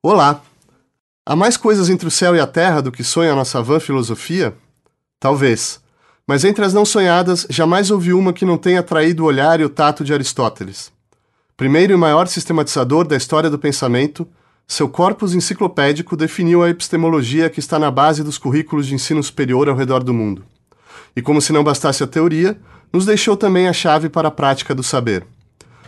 [0.00, 0.42] Olá!
[1.26, 3.80] Há mais coisas entre o céu e a terra do que sonha a nossa vã
[3.80, 4.54] filosofia?
[5.18, 5.80] Talvez.
[6.24, 9.64] Mas entre as não sonhadas, jamais houve uma que não tenha atraído o olhar e
[9.64, 10.92] o tato de Aristóteles.
[11.56, 14.24] Primeiro e maior sistematizador da história do pensamento,
[14.68, 19.68] seu corpus enciclopédico definiu a epistemologia que está na base dos currículos de ensino superior
[19.68, 20.44] ao redor do mundo.
[21.16, 22.56] E como se não bastasse a teoria,
[22.92, 25.26] nos deixou também a chave para a prática do saber.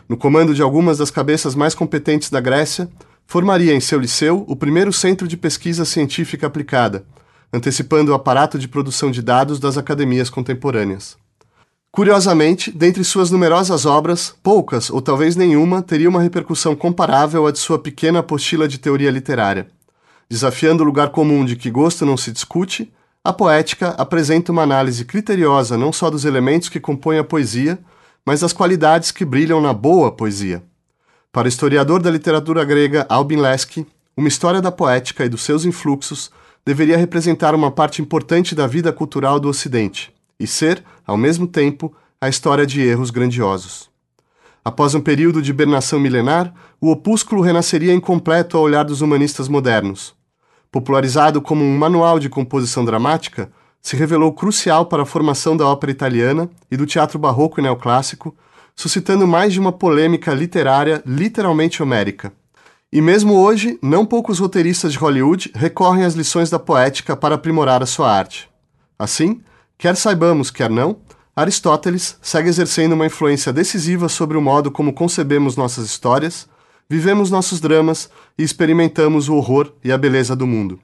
[0.08, 2.90] No comando de algumas das cabeças mais competentes da Grécia,
[3.30, 7.04] formaria em seu liceu o primeiro centro de pesquisa científica aplicada,
[7.52, 11.16] antecipando o aparato de produção de dados das academias contemporâneas.
[11.92, 17.60] Curiosamente, dentre suas numerosas obras, poucas ou talvez nenhuma teria uma repercussão comparável à de
[17.60, 19.68] sua pequena apostila de teoria literária.
[20.28, 25.04] Desafiando o lugar comum de que gosto não se discute, a poética apresenta uma análise
[25.04, 27.78] criteriosa não só dos elementos que compõem a poesia,
[28.26, 30.64] mas das qualidades que brilham na boa poesia.
[31.32, 35.64] Para o historiador da literatura grega Albin Lesky, uma história da poética e dos seus
[35.64, 36.28] influxos
[36.66, 41.94] deveria representar uma parte importante da vida cultural do Ocidente e ser, ao mesmo tempo,
[42.20, 43.88] a história de erros grandiosos.
[44.64, 50.12] Após um período de hibernação milenar, o opúsculo renasceria incompleto ao olhar dos humanistas modernos.
[50.68, 55.92] Popularizado como um manual de composição dramática, se revelou crucial para a formação da ópera
[55.92, 58.34] italiana e do teatro barroco e neoclássico,
[58.80, 62.32] suscitando mais de uma polêmica literária literalmente homérica.
[62.90, 67.82] E mesmo hoje, não poucos roteiristas de Hollywood recorrem às lições da poética para aprimorar
[67.82, 68.48] a sua arte.
[68.98, 69.42] Assim,
[69.76, 70.96] quer saibamos, quer não,
[71.36, 76.48] Aristóteles segue exercendo uma influência decisiva sobre o modo como concebemos nossas histórias,
[76.88, 80.80] vivemos nossos dramas e experimentamos o horror e a beleza do mundo.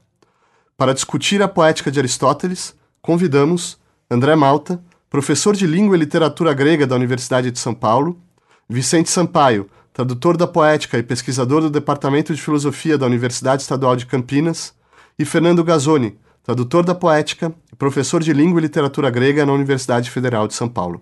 [0.77, 4.79] Para discutir a poética de Aristóteles, convidamos André Malta,
[5.17, 8.21] professor de língua e literatura grega da Universidade de São Paulo,
[8.69, 14.05] Vicente Sampaio, tradutor da poética e pesquisador do Departamento de Filosofia da Universidade Estadual de
[14.05, 14.75] Campinas,
[15.17, 20.11] e Fernando Gazzoni, tradutor da poética e professor de língua e literatura grega na Universidade
[20.11, 21.01] Federal de São Paulo.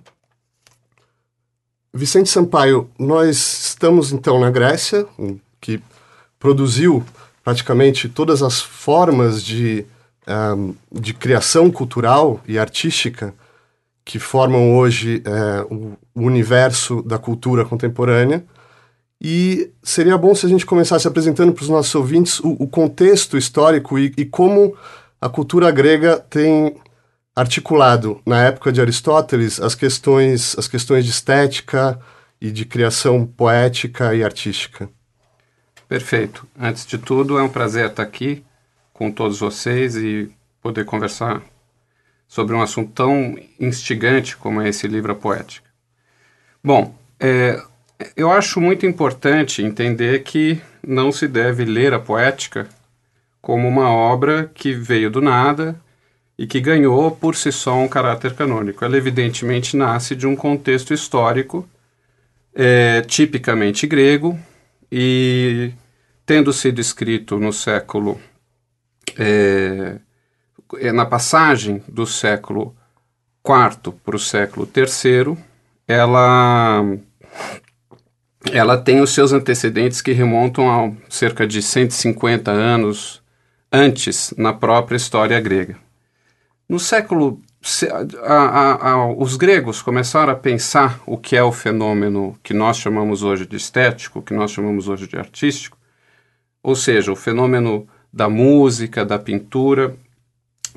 [1.93, 5.05] Vicente Sampaio, nós estamos então na Grécia,
[5.59, 5.83] que
[6.39, 7.03] produziu
[7.43, 9.85] praticamente todas as formas de,
[10.55, 13.35] um, de criação cultural e artística
[14.05, 18.45] que formam hoje é, o, universo da cultura contemporânea.
[19.19, 23.35] E seria bom se a gente começasse apresentando para os nossos ouvintes o, o contexto
[23.35, 24.77] histórico e, e, como
[25.19, 26.75] a cultura grega tem
[27.35, 31.99] articulado, na época de Aristóteles, as questões, as questões de estética
[32.39, 34.87] e de criação poética e artística.
[35.87, 36.47] Perfeito.
[36.57, 38.43] Antes de tudo, é um prazer estar aqui
[38.93, 41.41] com todos vocês e poder conversar
[42.35, 45.69] sobre um assunto tão instigante como é esse livro Poética.
[46.61, 47.63] Bom, é,
[48.13, 52.67] eu acho muito importante entender que não se deve ler a poética
[53.41, 55.79] como uma obra que veio do nada
[56.37, 58.83] e que ganhou por si só um caráter canônico.
[58.83, 61.65] Ela evidentemente nasce de um contexto histórico
[62.53, 64.37] é, tipicamente grego
[64.91, 65.71] e
[66.25, 68.19] tendo sido escrito no século
[69.17, 69.99] é,
[70.93, 72.75] na passagem do século
[73.45, 75.37] IV para o século III,
[75.87, 76.83] ela,
[78.51, 83.21] ela tem os seus antecedentes que remontam a cerca de 150 anos
[83.71, 85.77] antes na própria história grega.
[86.67, 87.41] No século
[88.23, 92.77] a, a, a, os gregos começaram a pensar o que é o fenômeno que nós
[92.77, 95.77] chamamos hoje de estético, que nós chamamos hoje de artístico,
[96.61, 99.97] ou seja, o fenômeno da música, da pintura,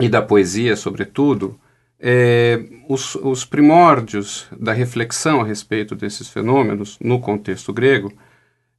[0.00, 1.58] e da poesia, sobretudo,
[2.00, 8.12] é, os, os, primórdios da reflexão a respeito desses fenômenos no contexto grego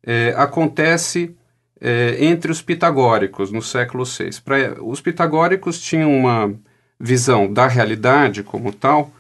[0.01, 1.35] é, acontece
[1.81, 4.41] é, entre os pitagóricos no século VI.
[4.43, 6.53] Pra, os pitagóricos tinham uma
[6.99, 9.11] visão da realidade como tal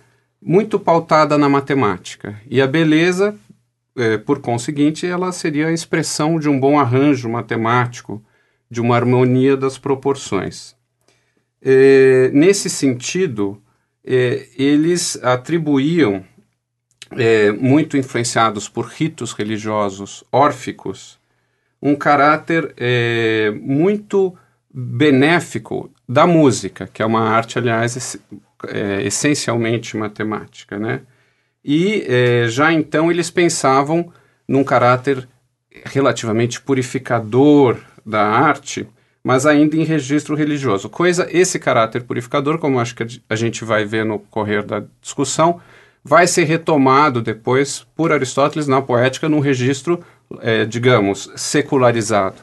[0.41, 3.35] muito pautada na matemática e a beleza,
[3.97, 8.23] é, por conseguinte, ela seria a expressão de um bom arranjo matemático,
[8.71, 10.78] de uma harmonia das proporções.
[11.61, 13.61] É, nesse sentido,
[14.05, 16.23] é, eles atribuíam,
[17.11, 21.19] é, muito influenciados por ritos religiosos órficos,
[21.81, 24.35] um caráter é, muito
[24.71, 28.17] benéfico da música, que é uma arte, aliás,
[28.67, 31.01] é, essencialmente matemática, né?
[31.63, 34.11] E é, já então eles pensavam
[34.47, 35.27] num caráter
[35.85, 38.87] relativamente purificador da arte,
[39.23, 40.89] mas ainda em registro religioso.
[40.89, 45.59] Coisa, esse caráter purificador, como acho que a gente vai ver no correr da discussão,
[46.03, 50.03] vai ser retomado depois por Aristóteles na poética num registro,
[50.39, 52.37] é, digamos, secularizado.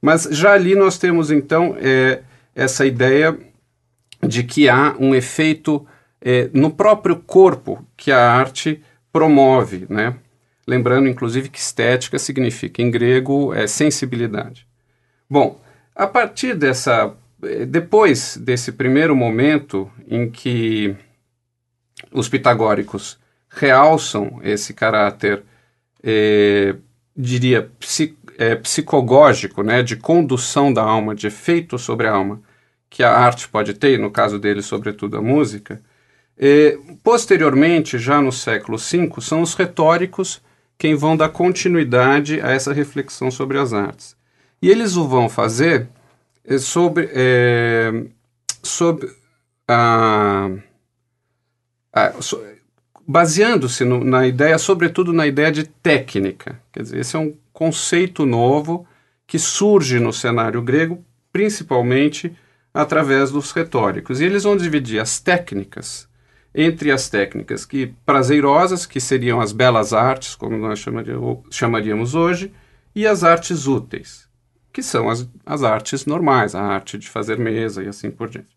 [0.00, 2.22] Mas já ali nós temos então é,
[2.54, 3.36] essa ideia
[4.26, 5.86] de que há um efeito
[6.20, 8.82] é, no próprio corpo que a arte
[9.12, 10.16] promove, né?
[10.66, 14.66] Lembrando, inclusive, que estética significa, em grego, é sensibilidade.
[15.30, 15.58] Bom,
[15.98, 17.12] a partir dessa.
[17.42, 20.96] É, depois desse primeiro momento em que
[22.12, 23.18] os pitagóricos
[23.48, 25.42] realçam esse caráter,
[26.02, 26.74] é,
[27.16, 27.70] diria,
[28.38, 32.40] é, psicogógico, né, de condução da alma, de efeito sobre a alma,
[32.90, 35.80] que a arte pode ter, no caso dele, sobretudo a música,
[37.02, 40.40] posteriormente, já no século V, são os retóricos
[40.78, 44.17] quem vão dar continuidade a essa reflexão sobre as artes.
[44.60, 45.88] E eles o vão fazer
[46.44, 48.06] é, sobre, é,
[48.62, 49.08] sobre
[49.66, 50.50] a,
[51.92, 52.42] a so,
[53.06, 56.60] baseando-se na ideia, sobretudo na ideia de técnica.
[56.72, 58.86] Quer dizer, esse é um conceito novo
[59.26, 62.36] que surge no cenário grego, principalmente
[62.72, 64.20] através dos retóricos.
[64.20, 66.08] E eles vão dividir as técnicas
[66.54, 70.84] entre as técnicas que prazerosas, que seriam as belas artes, como nós
[71.50, 72.52] chamaríamos hoje,
[72.94, 74.27] e as artes úteis,
[74.78, 78.56] que são as, as artes normais, a arte de fazer mesa e assim por diante.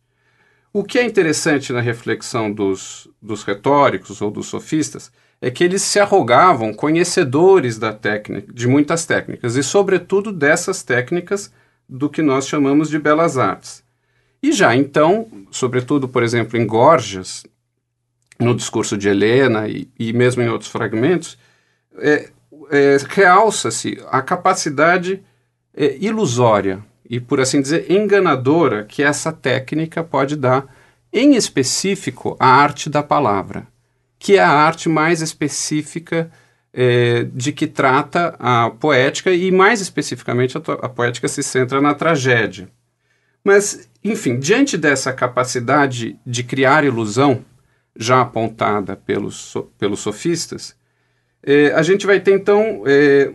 [0.71, 5.81] O que é interessante na reflexão dos, dos retóricos ou dos sofistas é que eles
[5.81, 11.51] se arrogavam conhecedores da técnica, de muitas técnicas, e sobretudo dessas técnicas
[11.89, 13.83] do que nós chamamos de belas artes.
[14.43, 17.43] E já então, sobretudo, por exemplo, em Gorgias,
[18.39, 21.35] no discurso de Helena e, e mesmo em outros fragmentos,
[21.97, 22.29] é,
[22.69, 25.23] é, realça-se a capacidade
[25.75, 30.65] é, ilusória e, por assim dizer, enganadora que essa técnica pode dar,
[31.11, 33.67] em específico, a arte da palavra,
[34.17, 36.31] que é a arte mais específica
[36.73, 41.93] é, de que trata a poética e, mais especificamente, a, a poética se centra na
[41.93, 42.69] tragédia.
[43.43, 47.43] Mas, enfim, diante dessa capacidade de criar ilusão,
[47.95, 50.75] já apontada pelos, pelos sofistas,
[51.43, 53.33] é, a gente vai ter então é,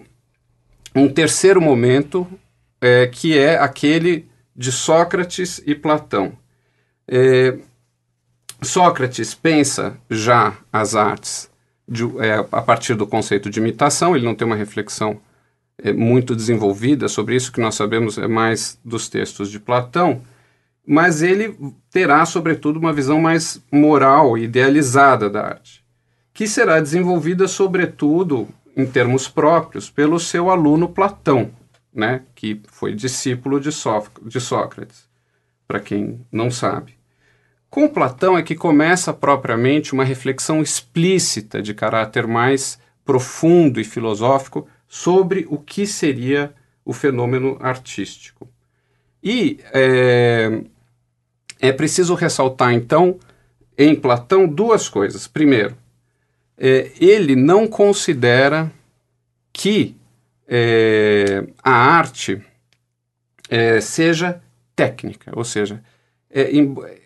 [0.97, 2.27] um terceiro momento,
[2.81, 6.33] é, que é aquele de Sócrates e Platão.
[7.07, 7.59] É,
[8.63, 11.51] Sócrates pensa já as artes
[11.87, 15.21] de, é, a partir do conceito de imitação, ele não tem uma reflexão
[15.79, 20.23] é, muito desenvolvida sobre isso, que nós sabemos é mais dos textos de Platão,
[20.87, 21.57] mas ele
[21.91, 25.85] terá, sobretudo, uma visão mais moral, idealizada da arte,
[26.33, 31.51] que será desenvolvida, sobretudo, em termos próprios, pelo seu aluno Platão,
[31.93, 33.71] né, que foi discípulo de,
[34.23, 35.09] de Sócrates,
[35.67, 36.95] para quem não sabe.
[37.71, 44.69] Com Platão é que começa propriamente uma reflexão explícita de caráter mais profundo e filosófico
[44.87, 48.49] sobre o que seria o fenômeno artístico.
[49.23, 50.63] E é,
[51.61, 53.19] é preciso ressaltar, então,
[53.77, 55.27] em Platão, duas coisas.
[55.27, 55.77] Primeiro,
[56.59, 58.71] é, ele não considera
[59.53, 59.97] que
[60.49, 62.43] é, a arte
[63.49, 64.41] é, seja
[64.75, 65.83] técnica, ou seja,
[66.31, 66.51] é,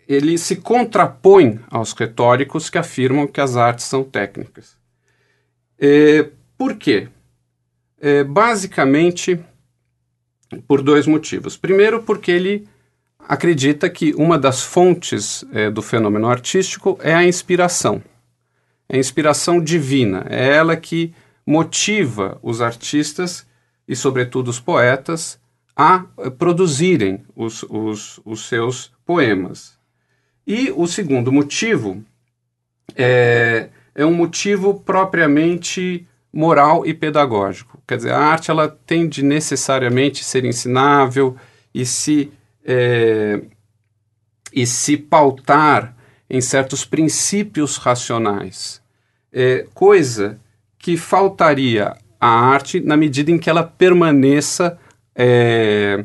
[0.08, 4.76] ele se contrapõe aos retóricos que afirmam que as artes são técnicas.
[5.78, 7.08] É, por quê?
[8.00, 9.38] É, basicamente,
[10.66, 11.56] por dois motivos.
[11.56, 12.68] Primeiro, porque ele
[13.18, 18.02] acredita que uma das fontes do fenômeno artístico é a inspiração.
[18.90, 20.26] É inspiração divina.
[20.28, 21.14] É ela que
[21.46, 23.46] motiva os artistas
[23.86, 25.40] e, sobretudo, os poetas
[25.76, 26.00] a
[26.36, 29.78] produzirem os, os, os seus poemas.
[30.44, 32.04] E o segundo motivo
[32.96, 37.80] é, é um motivo propriamente moral e pedagógico.
[37.86, 41.36] Quer dizer, a arte ela tem de necessariamente ser ensinável
[41.72, 42.32] e se
[42.64, 43.40] é,
[44.52, 45.96] e se pautar
[46.28, 48.79] em certos princípios racionais,
[49.32, 50.38] é, coisa
[50.78, 54.78] que faltaria à arte na medida em que ela permaneça,
[55.14, 56.04] é,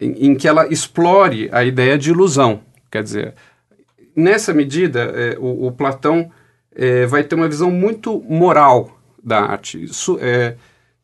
[0.00, 2.60] em, em, que ela explore a ideia de ilusão.
[2.90, 3.34] Quer dizer,
[4.16, 6.30] nessa medida, é, o, o, Platão
[6.74, 10.56] é, vai ter uma visão muito moral da arte, isso, é,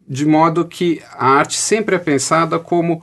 [0.06, 3.02] de modo que a arte sempre é pensada como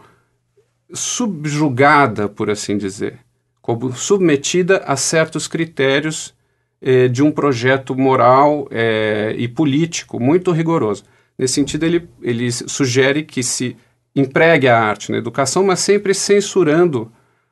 [0.93, 3.19] subjugada, por assim dizer,
[3.61, 6.36] como submetida a certos critérios
[6.81, 11.03] eh, de um projeto moral eh, e político muito rigoroso.
[11.37, 13.75] Nesse sentido, ele, ele sugere que se
[14.15, 17.11] empregue a arte na educação, mas sempre censurando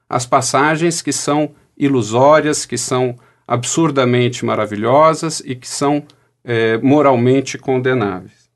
[0.10, 3.16] as passagens que são ilusórias, que são
[3.48, 6.04] absurdamente maravilhosas e que são
[6.44, 8.50] eh, moralmente condenáveis.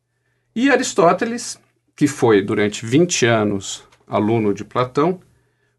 [0.55, 1.59] E Aristóteles,
[1.95, 5.19] que foi durante 20 anos aluno de Platão,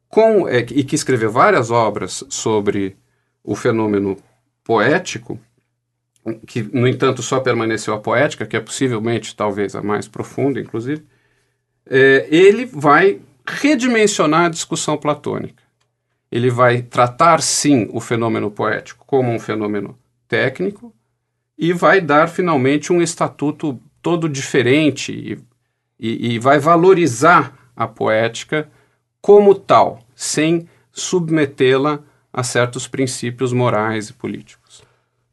[0.09, 2.97] com, e que escreveu várias obras sobre
[3.43, 4.17] o fenômeno
[4.65, 5.39] poético,
[6.47, 11.05] que, no entanto, só permaneceu a poética, que é possivelmente talvez a mais profunda, inclusive,
[11.87, 15.63] é, ele vai redimensionar a discussão platônica.
[16.31, 19.99] Ele vai tratar, sim, o fenômeno poético como um fenômeno
[20.29, 20.95] técnico
[21.59, 25.39] e vai dar, finalmente, um estatuto todo diferente e,
[25.99, 28.71] e, e vai valorizar a poética
[29.21, 34.83] como tal, sem submetê-la a certos princípios morais e políticos.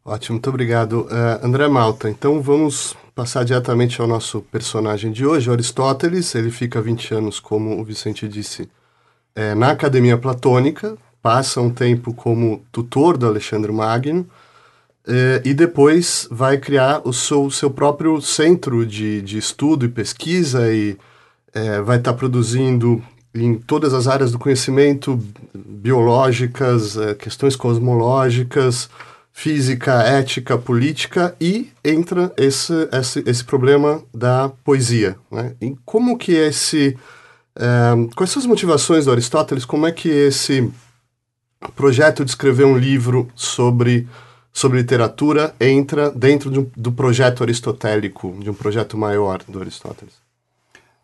[0.03, 1.01] Ótimo, muito obrigado.
[1.01, 6.33] Uh, André Malta, então vamos passar diretamente ao nosso personagem de hoje, Aristóteles.
[6.33, 8.69] Ele fica 20 anos, como o Vicente disse,
[9.35, 14.25] é, na Academia Platônica, passa um tempo como tutor do Alexandre Magno,
[15.07, 20.71] é, e depois vai criar o seu, seu próprio centro de, de estudo e pesquisa
[20.73, 20.97] e
[21.53, 23.01] é, vai estar tá produzindo
[23.43, 25.19] em todas as áreas do conhecimento
[25.53, 28.89] biológicas, é, questões cosmológicas,
[29.31, 35.15] física, ética, política e entra esse, esse, esse problema da poesia.
[35.31, 35.55] Né?
[35.61, 36.97] E como que esse...
[37.55, 39.63] É, quais são as motivações do Aristóteles?
[39.63, 40.71] Como é que esse
[41.75, 44.07] projeto de escrever um livro sobre,
[44.51, 50.26] sobre literatura entra dentro de um, do projeto aristotélico, de um projeto maior do Aristóteles?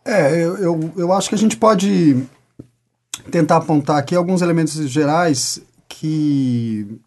[0.05, 2.23] É, eu, eu, eu acho que a gente pode
[3.31, 6.99] tentar apontar aqui alguns elementos gerais que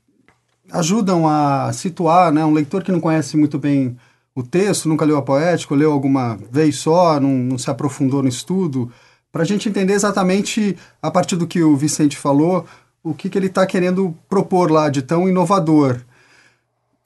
[0.71, 3.97] ajudam a situar né, um leitor que não conhece muito bem
[4.35, 8.29] o texto, nunca leu a poética, leu alguma vez só, não, não se aprofundou no
[8.29, 8.91] estudo,
[9.33, 12.67] para a gente entender exatamente, a partir do que o Vicente falou,
[13.03, 16.01] o que, que ele está querendo propor lá de tão inovador.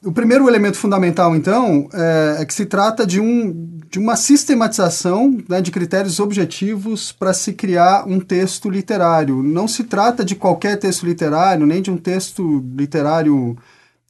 [0.03, 5.37] O primeiro elemento fundamental, então, é, é, que se trata de, um, de uma sistematização
[5.47, 9.43] né, de critérios objetivos para se criar um texto literário.
[9.43, 13.59] Não se trata de qualquer texto literário, nem de um texto literário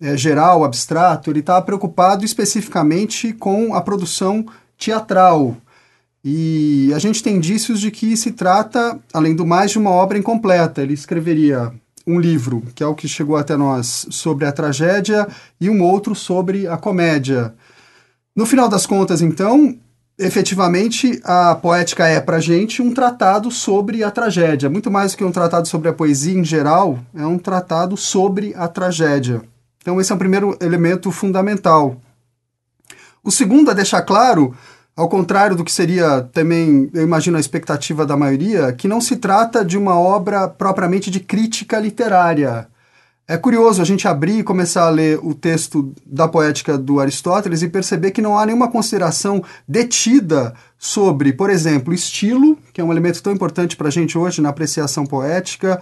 [0.01, 1.29] é, geral, abstrato.
[1.29, 4.47] Ele está preocupado especificamente com a produção
[4.79, 5.57] teatral.
[6.25, 10.17] E a gente tem indícios de que se trata, além do mais, de uma obra
[10.17, 10.83] incompleta.
[10.83, 11.73] Ele escreveria
[12.07, 15.29] um livro, que é o que chegou até nós, sobre a tragédia,
[15.61, 17.55] e um outro sobre a comédia.
[18.35, 19.77] No final das contas, então,
[20.19, 24.71] efetivamente, a poética é para gente um tratado sobre a tragédia.
[24.71, 28.55] Muito mais do que um tratado sobre a poesia em geral, é um tratado sobre
[28.57, 29.43] a tragédia.
[29.83, 31.97] Então, esse é o primeiro elemento fundamental.
[33.23, 34.55] O segundo é deixar claro
[35.01, 39.17] ao contrário do que seria também, eu imagino, a expectativa da maioria, que não se
[39.17, 42.69] trata de uma obra propriamente de crítica literária.
[43.27, 47.63] É curioso a gente abrir e começar a ler o texto da poética do Aristóteles
[47.63, 52.93] e perceber que não há nenhuma consideração detida sobre, por exemplo, estilo, que é um
[52.93, 55.81] elemento tão importante para a gente hoje na apreciação poética,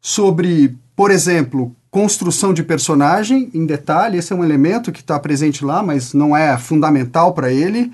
[0.00, 5.64] sobre, por exemplo, construção de personagem em detalhe, esse é um elemento que está presente
[5.64, 7.90] lá, mas não é fundamental para ele.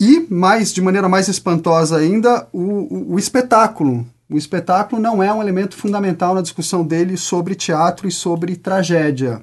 [0.00, 4.06] E, mais, de maneira mais espantosa ainda, o, o, o espetáculo.
[4.30, 9.42] O espetáculo não é um elemento fundamental na discussão dele sobre teatro e sobre tragédia.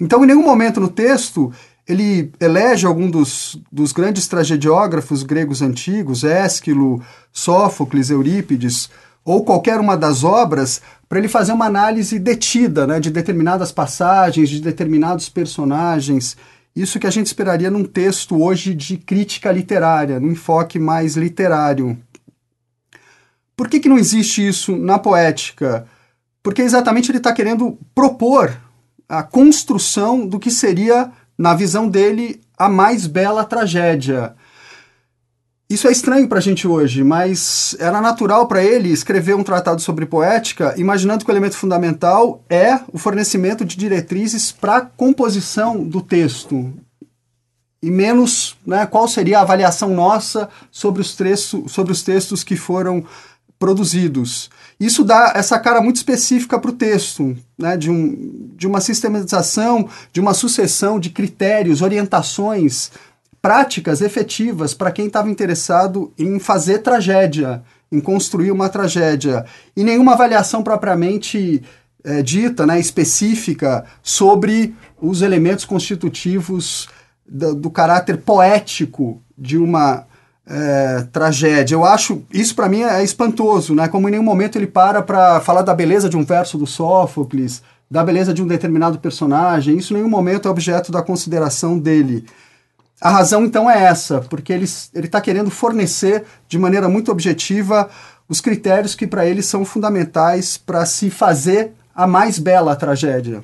[0.00, 1.52] Então, em nenhum momento no texto
[1.90, 7.02] ele elege algum dos, dos grandes tragediógrafos gregos antigos, Ésquilo,
[7.32, 8.88] Sófocles, Eurípides,
[9.24, 14.48] ou qualquer uma das obras, para ele fazer uma análise detida né, de determinadas passagens,
[14.48, 16.36] de determinados personagens.
[16.80, 21.98] Isso que a gente esperaria num texto hoje de crítica literária, num enfoque mais literário.
[23.54, 25.86] Por que, que não existe isso na poética?
[26.42, 28.56] Porque exatamente ele está querendo propor
[29.06, 34.34] a construção do que seria, na visão dele, a mais bela tragédia.
[35.70, 39.80] Isso é estranho para a gente hoje, mas era natural para ele escrever um tratado
[39.80, 45.84] sobre poética, imaginando que o elemento fundamental é o fornecimento de diretrizes para a composição
[45.84, 46.72] do texto.
[47.80, 51.16] E menos né, qual seria a avaliação nossa sobre os,
[51.68, 53.04] sobre os textos que foram
[53.56, 54.50] produzidos.
[54.80, 59.88] Isso dá essa cara muito específica para o texto, né, de, um, de uma sistematização,
[60.12, 62.90] de uma sucessão de critérios, orientações
[63.42, 69.44] práticas efetivas para quem estava interessado em fazer tragédia, em construir uma tragédia.
[69.76, 71.62] E nenhuma avaliação propriamente
[72.04, 76.88] é, dita, né, específica, sobre os elementos constitutivos
[77.26, 80.06] do, do caráter poético de uma
[80.46, 81.74] é, tragédia.
[81.74, 83.88] Eu acho, isso para mim é espantoso, né?
[83.88, 87.62] Como em nenhum momento ele para para falar da beleza de um verso do Sófocles,
[87.90, 89.76] da beleza de um determinado personagem.
[89.76, 92.24] Isso em nenhum momento é objeto da consideração dele.
[93.00, 97.88] A razão então é essa, porque ele está querendo fornecer de maneira muito objetiva
[98.28, 103.42] os critérios que para ele são fundamentais para se fazer a mais bela tragédia.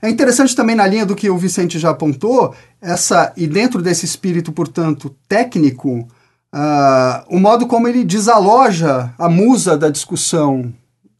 [0.00, 4.06] É interessante também na linha do que o Vicente já apontou, essa e dentro desse
[4.06, 6.08] espírito, portanto, técnico,
[6.54, 10.72] uh, o modo como ele desaloja a musa da discussão.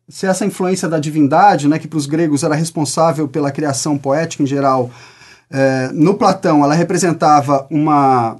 [0.08, 4.42] Se essa influência da divindade, né, que para os gregos era responsável pela criação poética
[4.42, 4.90] em geral,
[5.50, 8.36] uh, no Platão ela representava uma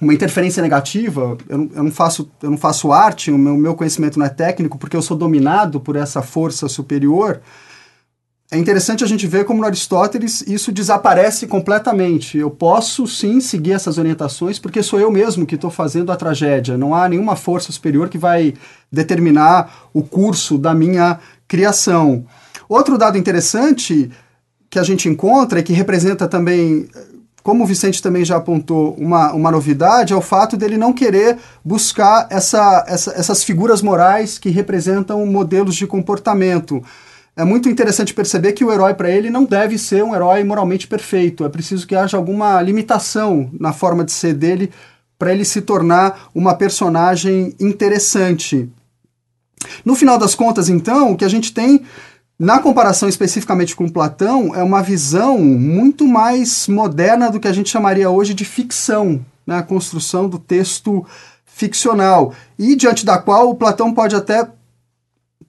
[0.00, 3.74] uma interferência negativa, eu não, eu não, faço, eu não faço arte, o meu, meu
[3.74, 7.40] conhecimento não é técnico, porque eu sou dominado por essa força superior,
[8.50, 12.38] é interessante a gente ver como no Aristóteles isso desaparece completamente.
[12.38, 16.78] Eu posso sim seguir essas orientações porque sou eu mesmo que estou fazendo a tragédia.
[16.78, 18.54] Não há nenhuma força superior que vai
[18.90, 22.24] determinar o curso da minha criação.
[22.66, 24.10] Outro dado interessante
[24.70, 26.88] que a gente encontra e que representa também,
[27.42, 31.38] como o Vicente também já apontou, uma, uma novidade, é o fato dele não querer
[31.64, 36.82] buscar essa, essa, essas figuras morais que representam modelos de comportamento
[37.38, 40.88] é muito interessante perceber que o herói para ele não deve ser um herói moralmente
[40.88, 41.44] perfeito.
[41.44, 44.72] É preciso que haja alguma limitação na forma de ser dele
[45.16, 48.68] para ele se tornar uma personagem interessante.
[49.84, 51.82] No final das contas, então, o que a gente tem
[52.38, 57.68] na comparação especificamente com Platão é uma visão muito mais moderna do que a gente
[57.68, 59.56] chamaria hoje de ficção, né?
[59.56, 61.04] a construção do texto
[61.44, 64.48] ficcional, e diante da qual o Platão pode até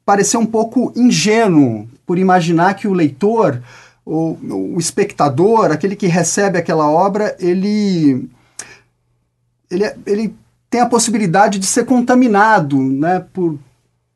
[0.04, 3.62] parecer um pouco ingênuo por imaginar que o leitor,
[4.04, 4.36] o,
[4.74, 8.28] o espectador, aquele que recebe aquela obra, ele,
[9.70, 10.36] ele, ele
[10.68, 13.60] tem a possibilidade de ser contaminado né, por,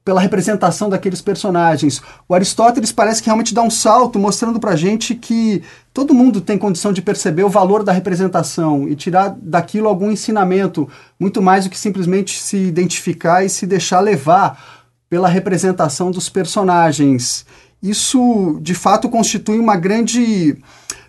[0.04, 2.02] pela representação daqueles personagens.
[2.28, 6.58] O Aristóteles parece que realmente dá um salto, mostrando para gente que todo mundo tem
[6.58, 11.70] condição de perceber o valor da representação e tirar daquilo algum ensinamento, muito mais do
[11.70, 17.46] que simplesmente se identificar e se deixar levar pela representação dos personagens.
[17.82, 20.58] Isso, de fato, constitui uma grande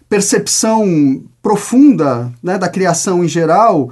[0.09, 3.91] percepção profunda né, da criação em geral,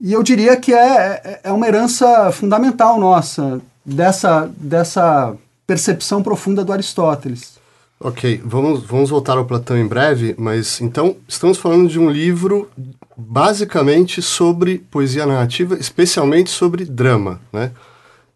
[0.00, 3.60] e eu diria que é, é, é uma herança fundamental nossa,
[3.94, 7.58] dessa, dessa percepção profunda do Aristóteles.
[8.02, 12.70] Ok, vamos, vamos voltar ao Platão em breve, mas então estamos falando de um livro
[13.14, 17.72] basicamente sobre poesia narrativa, especialmente sobre drama, né?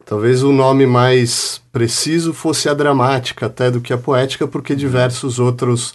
[0.04, 5.38] Talvez o nome mais preciso fosse a dramática até do que a poética, porque diversos
[5.38, 5.94] outros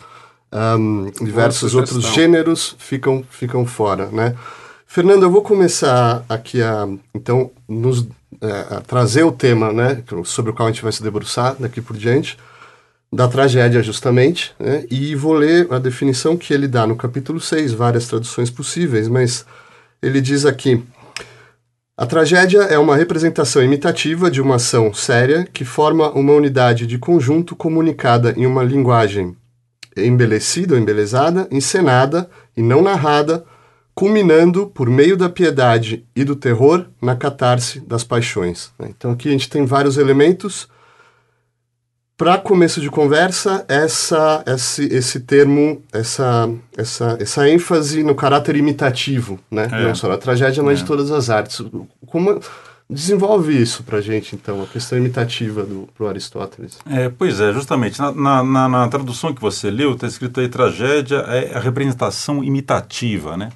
[0.52, 4.36] um, diversos outros gêneros ficam ficam fora, né?
[4.88, 8.08] Fernando, eu vou começar aqui a então nos
[8.42, 11.98] é, trazer o tema, né, sobre o qual a gente vai se debruçar daqui por
[11.98, 12.38] diante
[13.12, 14.86] da tragédia justamente, né?
[14.90, 19.46] E vou ler a definição que ele dá no capítulo 6, várias traduções possíveis, mas
[20.02, 20.84] ele diz aqui:
[21.98, 26.98] a tragédia é uma representação imitativa de uma ação séria que forma uma unidade de
[27.00, 29.36] conjunto comunicada em uma linguagem
[29.98, 33.44] embelecida ou embelezada, encenada e não narrada,
[34.00, 38.72] culminando, por meio da piedade e do terror, na catarse das paixões.
[38.80, 40.70] Então aqui a gente tem vários elementos
[42.16, 49.38] para começo de conversa, essa, esse, esse termo, essa, essa, essa ênfase no caráter imitativo,
[49.52, 49.68] né?
[49.70, 49.84] É.
[49.84, 50.82] Não só na tragédia, mas é.
[50.82, 51.62] de todas as artes.
[52.08, 52.40] Como
[52.90, 56.78] desenvolve isso para gente, então, a questão imitativa do pro Aristóteles?
[56.90, 58.00] É, pois é, justamente.
[58.00, 63.36] Na, na, na tradução que você leu, está escrito aí tragédia é a representação imitativa,
[63.36, 63.50] né?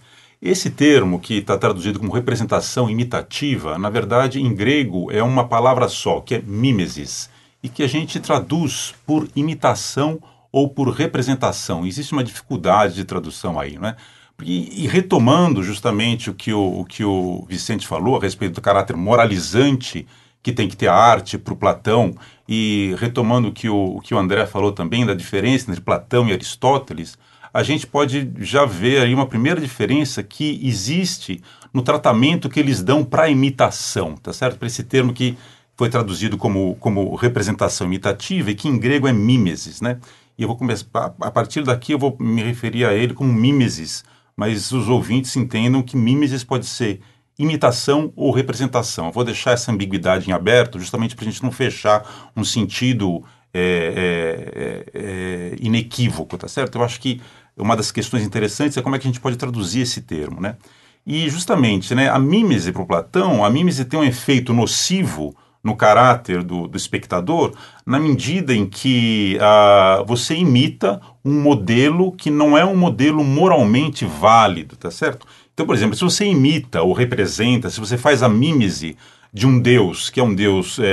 [0.45, 5.87] Esse termo, que está traduzido como representação imitativa, na verdade, em grego, é uma palavra
[5.87, 7.29] só, que é mimesis
[7.63, 11.87] e que a gente traduz por imitação ou por representação.
[11.87, 13.95] Existe uma dificuldade de tradução aí, não é?
[14.43, 18.61] E, e retomando justamente o que o, o que o Vicente falou a respeito do
[18.61, 20.05] caráter moralizante
[20.41, 22.13] que tem que ter a arte para o Platão,
[22.49, 26.27] e retomando o que o, o que o André falou também da diferença entre Platão
[26.27, 27.17] e Aristóteles,
[27.53, 31.39] a gente pode já ver aí uma primeira diferença que existe
[31.71, 34.57] no tratamento que eles dão para imitação, tá certo?
[34.57, 35.37] Para esse termo que
[35.75, 39.99] foi traduzido como, como representação imitativa e que em grego é mimesis, né?
[40.37, 40.87] E eu vou começar,
[41.21, 44.03] a partir daqui eu vou me referir a ele como mimesis,
[44.35, 47.01] mas os ouvintes entendam que mimesis pode ser
[47.37, 49.07] imitação ou representação.
[49.07, 53.23] Eu vou deixar essa ambiguidade em aberto justamente para a gente não fechar um sentido
[53.53, 56.77] é, é, é, inequívoco, tá certo?
[56.77, 57.21] Eu acho que
[57.57, 60.57] uma das questões interessantes é como é que a gente pode traduzir esse termo, né?
[61.05, 65.75] E justamente, né, a mímese para o Platão, a mímese tem um efeito nocivo no
[65.75, 67.53] caráter do, do espectador,
[67.85, 74.05] na medida em que uh, você imita um modelo que não é um modelo moralmente
[74.05, 75.25] válido, tá certo?
[75.53, 78.97] Então, por exemplo, se você imita ou representa, se você faz a mímese
[79.33, 80.85] de um deus que é um deus é,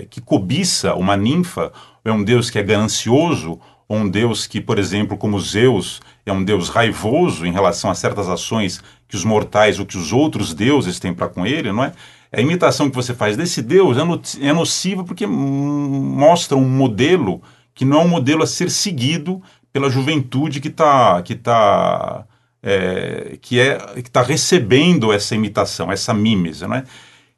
[0.00, 1.72] é, que cobiça uma ninfa,
[2.04, 3.58] é um deus que é ganancioso,
[3.88, 8.28] um deus que, por exemplo, como Zeus, é um deus raivoso em relação a certas
[8.28, 11.92] ações que os mortais ou que os outros deuses têm para com ele, não é?
[12.30, 17.40] A imitação que você faz desse deus é, é nociva porque mostra um modelo
[17.74, 19.40] que não é um modelo a ser seguido
[19.72, 22.26] pela juventude que está que tá,
[22.62, 26.84] é, que é que está recebendo essa imitação, essa mímese, não é?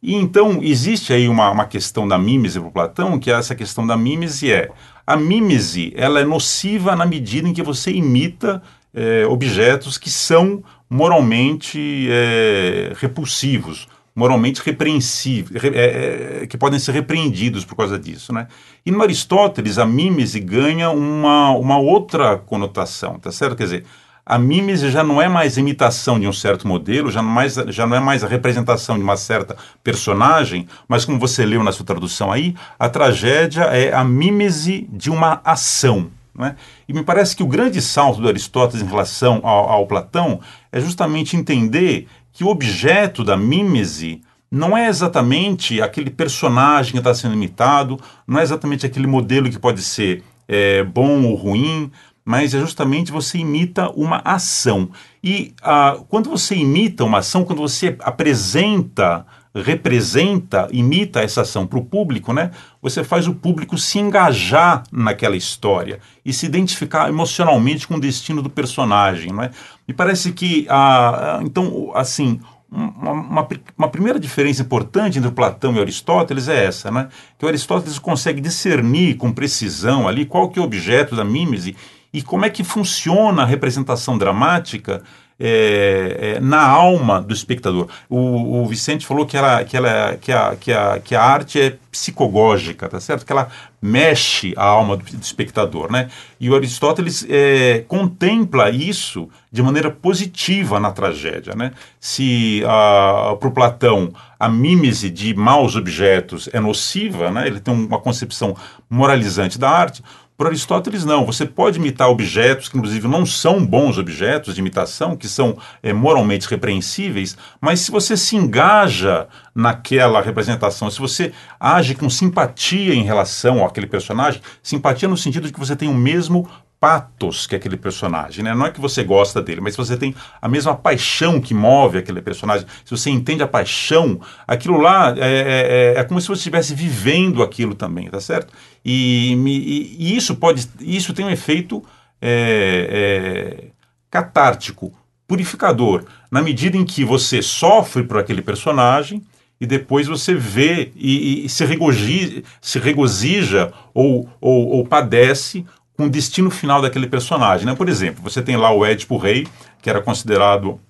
[0.02, 3.86] E então existe aí uma, uma questão da mímese para Platão, que é essa questão
[3.86, 4.70] da mímese é
[5.10, 8.62] a mímese ela é nociva na medida em que você imita
[8.94, 17.64] é, objetos que são moralmente é, repulsivos, moralmente repreensíveis, é, é, que podem ser repreendidos
[17.64, 18.46] por causa disso, né?
[18.86, 23.56] E no Aristóteles a mímese ganha uma, uma outra conotação, tá certo?
[23.56, 23.84] Quer dizer,
[24.30, 27.84] a mímese já não é mais imitação de um certo modelo, já não, mais, já
[27.84, 31.84] não é mais a representação de uma certa personagem, mas como você leu na sua
[31.84, 36.12] tradução aí, a tragédia é a mímese de uma ação.
[36.38, 36.54] É?
[36.88, 40.40] E me parece que o grande salto do Aristóteles em relação ao, ao Platão
[40.70, 47.12] é justamente entender que o objeto da mímese não é exatamente aquele personagem que está
[47.12, 51.92] sendo imitado, não é exatamente aquele modelo que pode ser é, bom ou ruim,
[52.30, 54.90] mas é justamente você imita uma ação.
[55.22, 61.80] E ah, quando você imita uma ação, quando você apresenta, representa, imita essa ação para
[61.80, 67.88] o público, né, você faz o público se engajar naquela história e se identificar emocionalmente
[67.88, 69.32] com o destino do personagem.
[69.32, 69.50] Não é?
[69.88, 72.38] Me parece que, ah, então, assim,
[72.70, 77.08] uma, uma, uma, primeira diferença importante entre Platão e Aristóteles é essa, né?
[77.36, 81.74] que o Aristóteles consegue discernir com precisão ali qual que é o objeto da mímese
[82.12, 85.02] e como é que funciona a representação dramática
[85.42, 87.88] é, é, na alma do espectador.
[88.10, 91.58] O, o, Vicente falou que, ela, que, ela, que, a, que, a, que a arte
[91.58, 93.24] é psicogógica, tá certo?
[93.24, 93.48] Que ela
[93.80, 96.10] mexe a alma do, do espectador, né?
[96.38, 101.72] E o Aristóteles é, contempla isso de maneira positiva na tragédia, né?
[101.98, 107.46] Se para o Platão a mímese de maus objetos é nociva, né?
[107.46, 108.54] Ele tem uma concepção
[108.90, 110.02] moralizante da arte.
[110.40, 111.26] Para Aristóteles, não.
[111.26, 115.92] Você pode imitar objetos que, inclusive, não são bons objetos de imitação, que são é,
[115.92, 123.02] moralmente repreensíveis, mas se você se engaja naquela representação, se você age com simpatia em
[123.02, 126.48] relação àquele personagem, simpatia no sentido de que você tem o mesmo
[126.80, 128.54] patos que aquele personagem, né?
[128.54, 132.22] Não é que você gosta dele, mas você tem a mesma paixão que move aquele
[132.22, 136.38] personagem, se você entende a paixão, aquilo lá é, é, é, é como se você
[136.38, 138.54] estivesse vivendo aquilo também, tá certo?
[138.82, 141.84] E, e, e isso pode, isso tem um efeito
[142.20, 143.64] é, é,
[144.10, 144.90] catártico,
[145.28, 149.22] purificador, na medida em que você sofre por aquele personagem
[149.60, 155.66] e depois você vê e, e se, regozija, se regozija ou, ou, ou padece
[156.00, 157.66] com o destino final daquele personagem.
[157.66, 157.74] Né?
[157.74, 159.46] Por exemplo, você tem lá o Édipo Rei,
[159.82, 160.80] que era considerado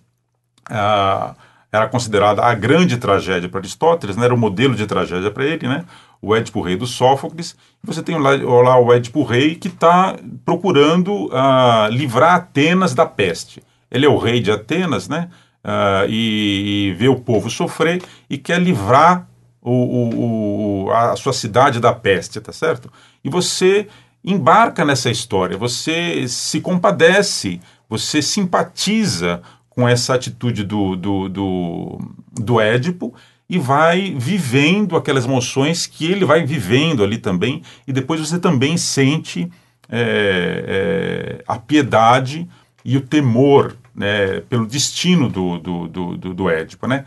[0.71, 1.35] ah,
[1.73, 4.27] era considerada a grande tragédia para Aristóteles, né?
[4.27, 5.85] era o modelo de tragédia para ele, né?
[6.23, 7.57] o Édipo Rei do Sófocles.
[7.83, 13.61] Você tem lá, lá o Édipo Rei que está procurando ah, livrar Atenas da peste.
[13.91, 15.29] Ele é o rei de Atenas, né?
[15.65, 19.27] Ah, e, e, vê o povo sofrer e quer livrar
[19.61, 22.91] o, o, o, a sua cidade da peste, tá certo?
[23.25, 23.89] E você
[24.25, 31.99] embarca nessa história, você se compadece, você simpatiza com essa atitude do, do, do,
[32.33, 33.15] do Édipo
[33.49, 38.77] e vai vivendo aquelas emoções que ele vai vivendo ali também, e depois você também
[38.77, 39.51] sente
[39.89, 42.49] é, é, a piedade
[42.85, 46.87] e o temor né, pelo destino do, do, do, do Édipo.
[46.87, 47.05] Né?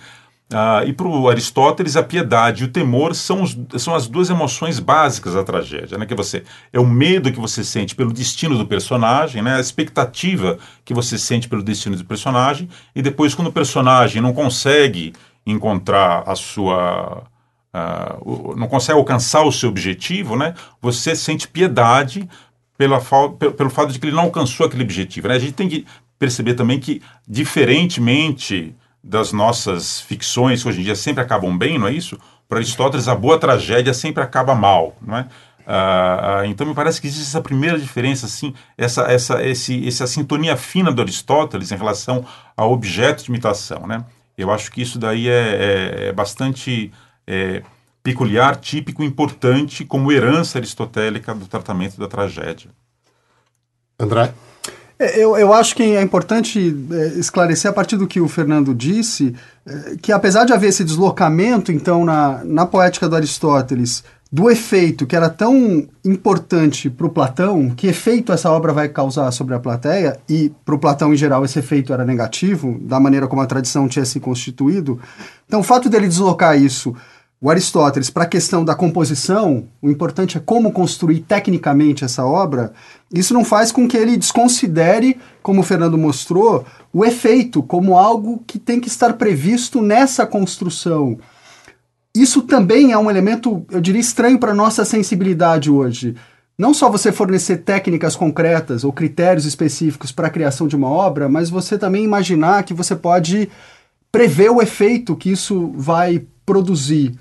[0.54, 4.30] Ah, e para o Aristóteles, a piedade e o temor são, os, são as duas
[4.30, 5.98] emoções básicas da tragédia.
[5.98, 6.06] Né?
[6.06, 9.56] Que você é o medo que você sente pelo destino do personagem, né?
[9.56, 14.34] a expectativa que você sente pelo destino do personagem, e depois, quando o personagem não
[14.34, 15.14] consegue
[15.46, 17.24] encontrar a sua.
[17.76, 20.54] Uh, não consegue alcançar o seu objetivo, né?
[20.80, 22.30] você sente piedade
[22.78, 25.28] pela, pelo, pelo fato de que ele não alcançou aquele objetivo.
[25.28, 25.34] Né?
[25.34, 25.84] A gente tem que
[26.20, 31.88] perceber também que, diferentemente das nossas ficções, que hoje em dia sempre acabam bem, não
[31.88, 32.18] é isso?
[32.48, 35.28] Para Aristóteles, a boa tragédia sempre acaba mal, não é?
[35.66, 40.06] Ah, ah, então me parece que existe essa primeira diferença, assim, essa, essa, esse, essa
[40.08, 44.06] sintonia fina do Aristóteles em relação ao objeto de imitação, né?
[44.38, 46.92] Eu acho que isso daí é, é, é bastante
[47.26, 47.64] é,
[48.02, 52.70] peculiar, típico, importante como herança aristotélica do tratamento da tragédia.
[53.98, 54.34] André?
[55.04, 58.74] É, eu, eu acho que é importante é, esclarecer a partir do que o Fernando
[58.74, 59.36] disse,
[59.66, 65.06] é, que apesar de haver esse deslocamento, então, na, na poética do Aristóteles, do efeito
[65.06, 69.60] que era tão importante para o Platão, que efeito essa obra vai causar sobre a
[69.60, 73.46] plateia, e para o Platão em geral esse efeito era negativo, da maneira como a
[73.46, 75.00] tradição tinha se constituído.
[75.46, 76.96] Então, o fato dele deslocar isso
[77.44, 82.72] o Aristóteles para a questão da composição, o importante é como construir tecnicamente essa obra,
[83.14, 88.42] isso não faz com que ele desconsidere, como o Fernando mostrou, o efeito como algo
[88.48, 91.18] que tem que estar previsto nessa construção.
[92.16, 96.16] Isso também é um elemento, eu diria, estranho para a nossa sensibilidade hoje.
[96.58, 101.28] Não só você fornecer técnicas concretas ou critérios específicos para a criação de uma obra,
[101.28, 103.50] mas você também imaginar que você pode
[104.10, 107.14] prever o efeito que isso vai produzir.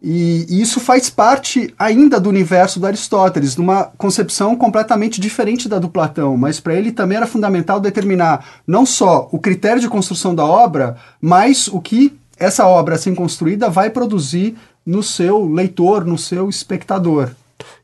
[0.00, 5.78] E, e, isso faz parte ainda do universo do Aristóteles, numa concepção completamente diferente da
[5.78, 10.34] do Platão, mas para ele também era fundamental determinar não só o critério de construção
[10.34, 14.56] da obra, mas o que essa obra assim construída vai produzir
[14.86, 17.30] no seu leitor, no seu espectador.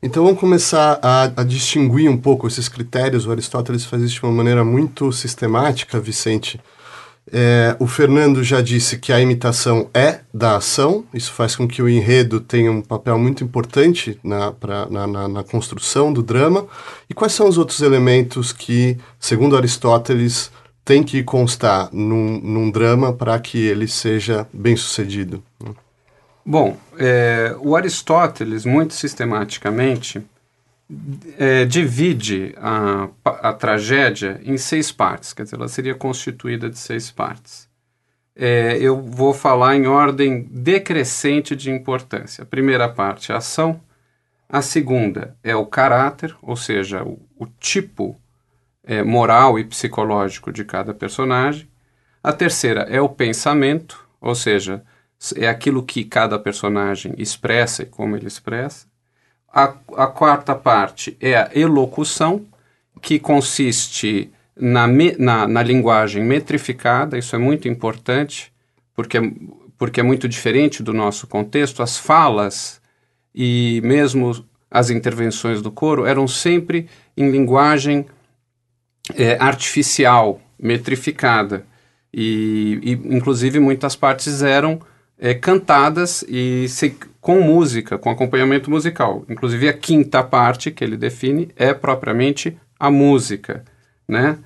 [0.01, 3.27] Então vamos começar a, a, distinguir um pouco esses critérios.
[3.27, 6.59] O Aristóteles faz isso de uma maneira muito sistemática, Vicente.
[7.31, 11.81] É, o Fernando já disse que a imitação é da ação, isso faz com que
[11.81, 16.67] o enredo tenha um papel muito importante na, pra, na, na, na construção do drama.
[17.09, 20.51] E quais são os outros elementos que, segundo Aristóteles,
[20.83, 25.43] tem que constar num, num drama para que ele seja bem sucedido?
[26.45, 30.23] Bom, é, o Aristóteles, muito sistematicamente,
[31.37, 37.09] é, divide a, a tragédia em seis partes, quer dizer, ela seria constituída de seis
[37.11, 37.67] partes.
[38.35, 42.43] É, eu vou falar em ordem decrescente de importância.
[42.43, 43.79] A primeira parte é a ação,
[44.47, 48.19] a segunda é o caráter, ou seja, o, o tipo
[48.83, 51.67] é, moral e psicológico de cada personagem.
[52.21, 54.83] A terceira é o pensamento, ou seja,
[55.35, 58.85] é aquilo que cada personagem expressa e como ele expressa.
[59.55, 62.45] A, a quarta parte é a elocução,
[63.01, 68.51] que consiste na, me, na, na linguagem metrificada, isso é muito importante,
[68.93, 69.17] porque,
[69.77, 71.81] porque é muito diferente do nosso contexto.
[71.81, 72.81] As falas
[73.33, 78.05] e mesmo as intervenções do coro eram sempre em linguagem
[79.15, 81.65] é, artificial, metrificada.
[82.13, 84.81] E, e, inclusive, muitas partes eram
[85.17, 89.25] é, cantadas e se, com música, com acompanhamento musical.
[89.29, 93.63] Inclusive, a quinta parte que ele define é propriamente a música,
[94.07, 94.37] né?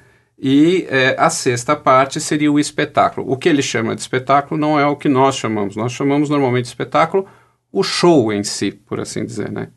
[0.41, 3.29] E é, a sexta parte seria o espetáculo.
[3.29, 5.75] O que ele chama de espetáculo não é o que nós chamamos.
[5.75, 7.27] Nós chamamos normalmente de espetáculo
[7.71, 9.67] o show em si, por assim dizer, né?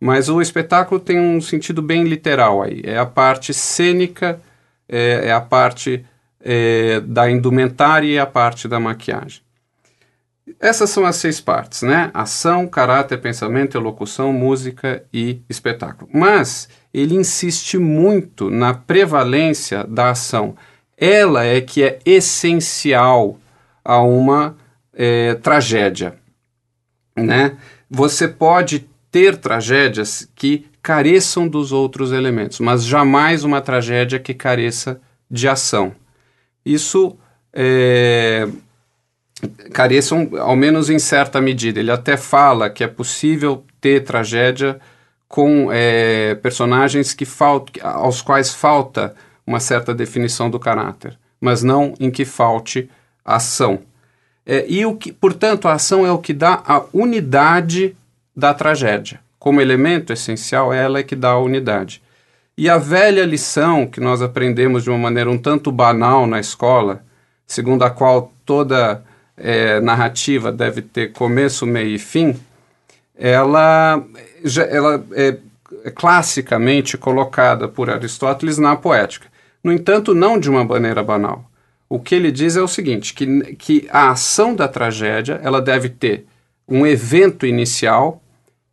[0.00, 2.82] Mas o espetáculo tem um sentido bem literal aí.
[2.84, 4.40] É a parte cênica,
[4.88, 6.04] é, é a parte
[6.40, 9.40] é, da indumentária e a parte da maquiagem.
[10.58, 12.10] Essas são as seis partes, né?
[12.12, 16.10] Ação, caráter, pensamento, elocução, música e espetáculo.
[16.12, 20.56] Mas ele insiste muito na prevalência da ação.
[20.96, 23.38] Ela é que é essencial
[23.84, 24.56] a uma
[24.92, 26.14] é, tragédia,
[27.16, 27.56] né?
[27.88, 35.00] Você pode ter tragédias que careçam dos outros elementos, mas jamais uma tragédia que careça
[35.30, 35.92] de ação.
[36.64, 37.16] Isso
[37.52, 38.48] é,
[39.72, 41.80] careçam, ao menos em certa medida.
[41.80, 44.78] Ele até fala que é possível ter tragédia
[45.28, 49.14] com é, personagens que falta, aos quais falta
[49.46, 52.88] uma certa definição do caráter, mas não em que falte
[53.24, 53.80] ação.
[54.44, 57.96] É, e o que, portanto, a ação é o que dá a unidade
[58.36, 59.20] da tragédia.
[59.38, 62.02] Como elemento essencial, ela é que dá a unidade.
[62.56, 67.02] E a velha lição que nós aprendemos de uma maneira um tanto banal na escola,
[67.46, 69.02] segundo a qual toda
[69.36, 72.38] é, narrativa deve ter começo, meio e fim,
[73.16, 74.04] ela,
[74.70, 75.36] ela é,
[75.94, 79.28] classicamente colocada por Aristóteles na poética.
[79.62, 81.48] No entanto, não de uma maneira banal.
[81.88, 85.88] O que ele diz é o seguinte, que, que a ação da tragédia ela deve
[85.88, 86.26] ter
[86.66, 88.22] um evento inicial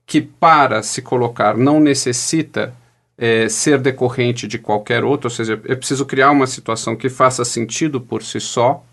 [0.05, 2.73] que para se colocar não necessita
[3.17, 7.43] é, ser decorrente de qualquer outro, ou seja, é preciso criar uma situação que faça
[7.43, 8.83] sentido por si só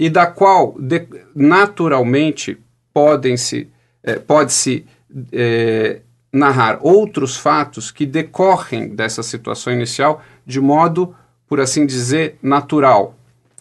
[0.00, 2.58] e da qual de, naturalmente
[2.90, 3.68] podem se
[4.02, 4.86] é, pode se
[5.30, 6.00] é,
[6.32, 11.14] narrar outros fatos que decorrem dessa situação inicial de modo,
[11.46, 13.14] por assim dizer, natural.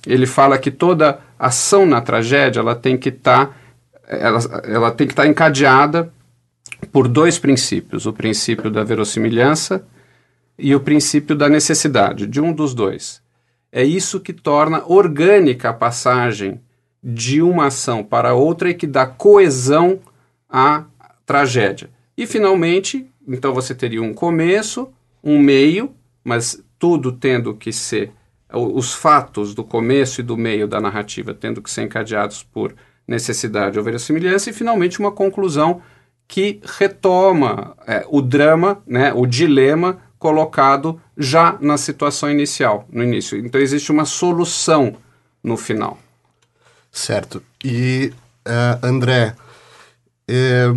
[0.07, 3.53] Ele fala que toda ação na tragédia ela tem que estar tá,
[4.07, 6.09] ela, ela tem que estar tá encadeada
[6.89, 9.85] por dois princípios: o princípio da verossimilhança
[10.57, 13.21] e o princípio da necessidade, de um dos dois.
[13.71, 16.59] É isso que torna orgânica a passagem
[17.03, 19.99] de uma ação para outra e que dá coesão
[20.49, 20.85] à
[21.25, 21.89] tragédia.
[22.17, 24.89] E finalmente, então você teria um começo,
[25.23, 25.91] um meio,
[26.23, 28.11] mas tudo tendo que ser
[28.51, 32.73] os fatos do começo e do meio da narrativa tendo que ser encadeados por
[33.07, 35.81] necessidade ou verossimilhança e finalmente uma conclusão
[36.27, 43.39] que retoma é, o drama, né, o dilema colocado já na situação inicial, no início.
[43.39, 44.95] Então existe uma solução
[45.43, 45.97] no final.
[46.91, 47.41] Certo.
[47.63, 48.13] E,
[48.45, 49.35] uh, André,
[50.27, 50.67] eh,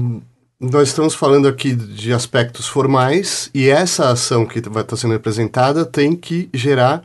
[0.61, 5.85] nós estamos falando aqui de aspectos formais e essa ação que vai estar sendo representada
[5.85, 7.02] tem que gerar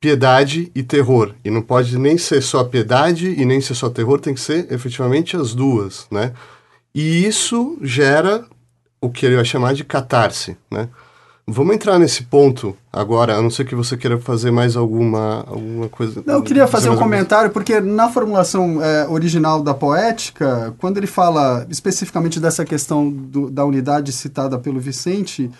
[0.00, 1.34] piedade e terror.
[1.44, 4.72] E não pode nem ser só piedade e nem ser só terror, tem que ser
[4.72, 6.32] efetivamente as duas, né?
[6.94, 8.46] E isso gera
[9.00, 10.88] o que ele vai chamar de catarse, né?
[11.50, 15.88] Vamos entrar nesse ponto agora, a não ser que você queira fazer mais alguma, alguma
[15.88, 16.22] coisa.
[16.26, 21.06] Não, eu queria fazer um comentário, porque na formulação é, original da poética, quando ele
[21.06, 25.50] fala especificamente dessa questão do, da unidade citada pelo Vicente,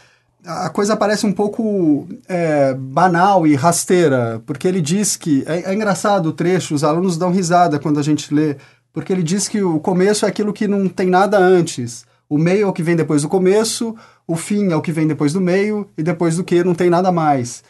[0.44, 5.42] a coisa parece um pouco é, banal e rasteira, porque ele diz que.
[5.46, 8.57] É, é engraçado o trecho, os alunos dão risada quando a gente lê,
[8.92, 12.07] porque ele diz que o começo é aquilo que não tem nada antes.
[12.29, 15.07] O meio é o que vem depois do começo, o fim é o que vem
[15.07, 17.64] depois do meio, e depois do que não tem nada mais.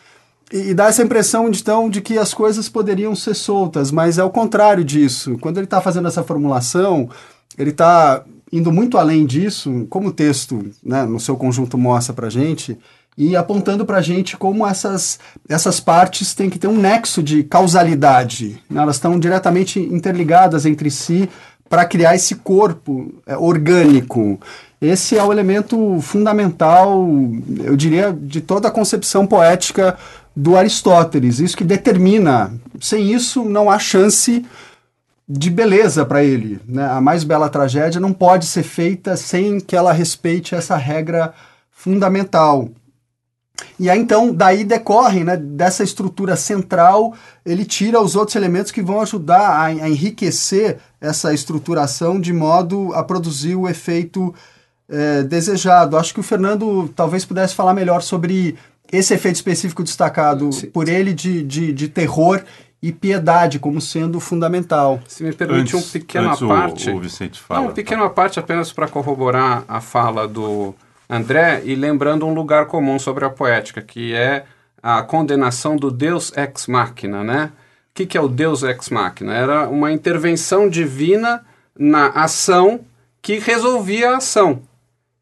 [0.52, 4.24] E, e dá essa impressão, então, de que as coisas poderiam ser soltas, mas é
[4.24, 5.38] o contrário disso.
[5.40, 7.08] Quando ele está fazendo essa formulação,
[7.56, 12.30] ele está indo muito além disso, como o texto, né, no seu conjunto mostra para
[12.30, 12.76] gente,
[13.16, 15.18] e apontando para a gente como essas,
[15.48, 18.62] essas partes têm que ter um nexo de causalidade.
[18.70, 18.80] Né?
[18.80, 21.28] Elas estão diretamente interligadas entre si
[21.68, 24.40] para criar esse corpo é, orgânico.
[24.80, 27.08] Esse é o elemento fundamental,
[27.64, 29.96] eu diria, de toda a concepção poética
[30.34, 31.40] do Aristóteles.
[31.40, 32.52] Isso que determina.
[32.80, 34.44] Sem isso, não há chance
[35.28, 36.60] de beleza para ele.
[36.66, 36.84] Né?
[36.88, 41.34] A mais bela tragédia não pode ser feita sem que ela respeite essa regra
[41.70, 42.68] fundamental.
[43.78, 48.82] E aí então, daí decorre, né, dessa estrutura central, ele tira os outros elementos que
[48.82, 54.34] vão ajudar a, a enriquecer essa estruturação de modo a produzir o efeito
[54.88, 55.96] é, desejado.
[55.96, 58.56] Acho que o Fernando talvez pudesse falar melhor sobre
[58.90, 60.66] esse efeito específico destacado Sim.
[60.68, 62.42] por ele de, de, de terror
[62.82, 65.00] e piedade como sendo fundamental.
[65.06, 66.90] Se me permite antes, um pequeno parte.
[66.90, 67.62] O, o Vicente fala.
[67.62, 68.10] Não, um pequeno tá.
[68.10, 70.74] parte apenas para corroborar a fala do
[71.08, 74.44] André e lembrando um lugar comum sobre a poética, que é
[74.82, 77.52] a condenação do Deus ex machina, né?
[77.90, 79.34] O que, que é o Deus ex machina?
[79.34, 81.44] Era uma intervenção divina
[81.78, 82.80] na ação
[83.22, 84.62] que resolvia a ação.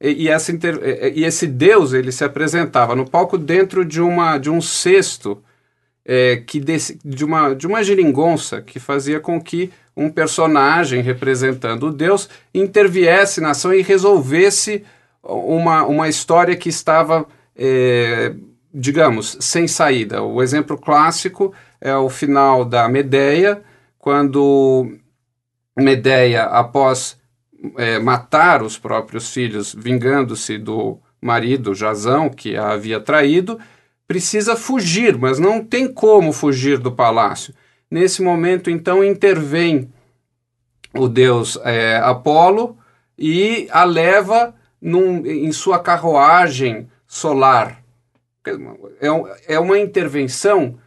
[0.00, 0.78] E, e, essa inter...
[1.14, 5.42] e esse Deus ele se apresentava no palco dentro de, uma, de um cesto
[6.04, 11.92] é, que de, uma, de uma geringonça que fazia com que um personagem representando o
[11.92, 14.84] Deus interviesse na ação e resolvesse
[15.28, 18.34] uma, uma história que estava, é,
[18.72, 20.22] digamos, sem saída.
[20.22, 23.62] O exemplo clássico é o final da Medeia,
[23.98, 24.98] quando
[25.76, 27.18] Medeia, após
[27.76, 33.58] é, matar os próprios filhos, vingando-se do marido Jazão, que a havia traído,
[34.06, 37.52] precisa fugir, mas não tem como fugir do palácio.
[37.90, 39.90] Nesse momento, então, intervém
[40.94, 42.76] o deus é, Apolo
[43.18, 47.82] e a leva num, em sua carruagem solar.
[49.00, 50.78] É, é uma intervenção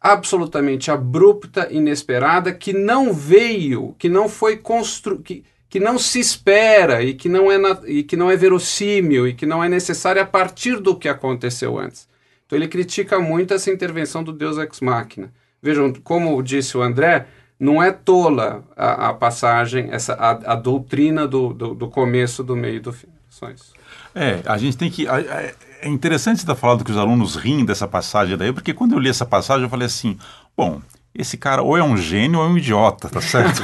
[0.00, 7.02] absolutamente abrupta, inesperada, que não veio, que não foi construída, que, que não se espera
[7.02, 7.56] e que não, é
[7.86, 11.78] e que não é verossímil e que não é necessária a partir do que aconteceu
[11.78, 12.08] antes.
[12.46, 15.32] Então ele critica muito essa intervenção do Deus ex machina.
[15.60, 17.26] Vejam, como disse o André,
[17.58, 22.54] não é tola a, a passagem, essa, a, a doutrina do, do, do, começo, do
[22.54, 23.08] meio e do fim.
[23.38, 23.74] Só isso.
[24.14, 25.06] É, a gente tem que.
[25.06, 25.54] é
[25.86, 29.10] interessante você estar falando que os alunos riem dessa passagem daí, porque quando eu li
[29.10, 30.16] essa passagem eu falei assim:
[30.56, 30.80] bom,
[31.14, 33.62] esse cara ou é um gênio ou é um idiota, tá certo?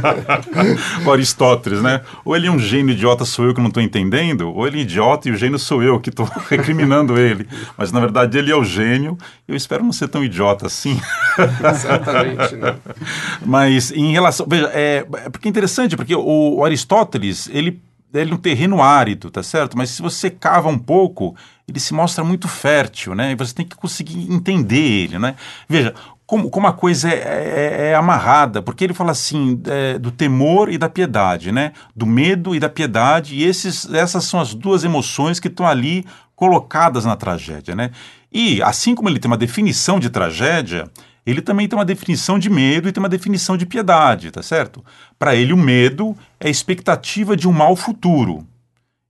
[1.04, 2.00] o Aristóteles, né?
[2.24, 4.80] Ou ele é um gênio idiota, sou eu que não estou entendendo, ou ele é
[4.80, 7.46] idiota e o gênio sou eu que estou recriminando ele.
[7.76, 10.98] Mas na verdade ele é o gênio, eu espero não ser tão idiota assim.
[11.38, 12.76] Exatamente, né?
[13.44, 14.46] Mas em relação.
[14.48, 17.84] Veja, é, é porque é interessante, porque o, o Aristóteles, ele
[18.20, 19.76] ele é um terreno árido, tá certo?
[19.76, 21.34] Mas se você cava um pouco,
[21.68, 23.32] ele se mostra muito fértil, né?
[23.32, 25.34] E você tem que conseguir entender ele, né?
[25.68, 25.94] Veja,
[26.26, 30.70] como, como a coisa é, é, é, amarrada, porque ele fala assim é, do temor
[30.70, 31.72] e da piedade, né?
[31.94, 36.04] Do medo e da piedade, e esses, essas são as duas emoções que estão ali
[36.34, 37.90] colocadas na tragédia, né?
[38.32, 40.90] E assim como ele tem uma definição de tragédia,
[41.26, 44.84] ele também tem uma definição de medo e tem uma definição de piedade, tá certo?
[45.18, 48.46] Para ele, o medo é a expectativa de um mal futuro.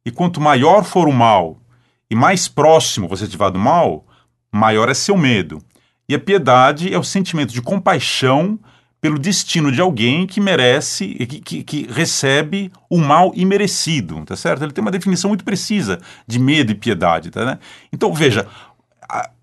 [0.04, 1.58] E quanto maior for o mal
[2.10, 4.06] e mais próximo você estiver do mal,
[4.50, 5.62] maior é seu medo.
[6.08, 8.58] E a piedade é o sentimento de compaixão
[9.00, 14.64] pelo destino de alguém que merece, que, que, que, recebe o mal imerecido, tá certo?
[14.64, 17.58] Ele tem uma definição muito precisa de medo e piedade, tá, né?
[17.92, 18.48] Então, veja,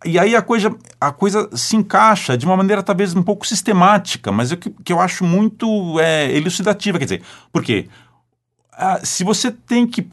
[0.06, 4.32] e aí a coisa, a coisa se encaixa de uma maneira talvez um pouco sistemática,
[4.32, 7.88] mas é que, que eu acho muito é, elucidativa, quer dizer, porque
[8.72, 10.08] a, se você tem que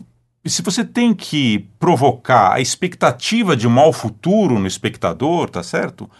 [0.46, 6.11] se você tem que provocar a expectativa de um mal futuro no espectador, tá certo?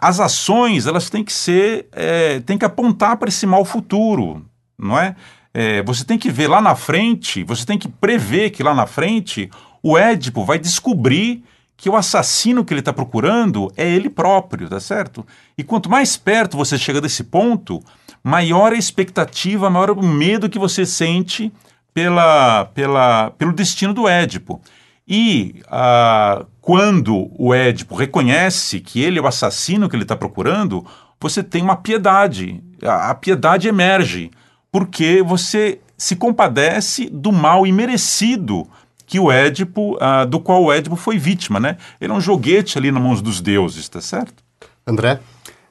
[0.00, 4.46] as ações elas têm que ser, é, têm que apontar para esse mal futuro,
[4.78, 5.16] não é?
[5.52, 5.82] é?
[5.82, 9.50] Você tem que ver lá na frente, você tem que prever que lá na frente
[9.82, 11.42] o Édipo vai descobrir
[11.78, 15.24] que o assassino que ele está procurando é ele próprio, tá certo?
[15.56, 17.80] E quanto mais perto você chega desse ponto,
[18.22, 21.52] maior a expectativa, maior o medo que você sente
[21.94, 24.60] pela, pela, pelo destino do Édipo.
[25.06, 30.84] E ah, quando o Édipo reconhece que ele é o assassino que ele está procurando,
[31.20, 32.60] você tem uma piedade.
[32.82, 34.32] A, a, piedade emerge,
[34.72, 38.66] porque você se compadece do mal imerecido
[39.08, 41.78] que o Édipo, ah, do qual o Édipo foi vítima, né?
[41.98, 44.44] Ele é um joguete ali nas mãos dos deuses, tá certo?
[44.86, 45.18] André?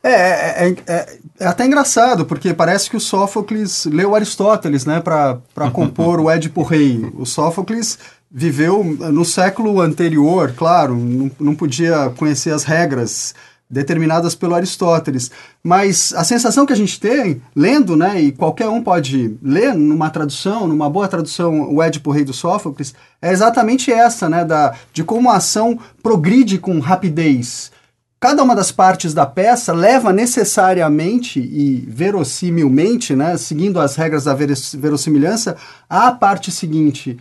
[0.03, 5.39] É, é, é, é, até engraçado, porque parece que o Sófocles leu Aristóteles, né, para
[5.71, 7.11] compor o Édipo Rei.
[7.15, 13.35] O Sófocles viveu no século anterior, claro, não, não podia conhecer as regras
[13.70, 15.30] determinadas pelo Aristóteles.
[15.63, 20.09] Mas a sensação que a gente tem, lendo, né, e qualquer um pode ler numa
[20.09, 25.03] tradução, numa boa tradução, o Édipo Rei do Sófocles, é exatamente essa, né, da, de
[25.03, 27.72] como a ação progride com rapidez.
[28.20, 34.34] Cada uma das partes da peça leva necessariamente e verossimilmente, né, seguindo as regras da
[34.34, 35.55] verossimilhança,
[35.88, 37.18] à parte seguinte.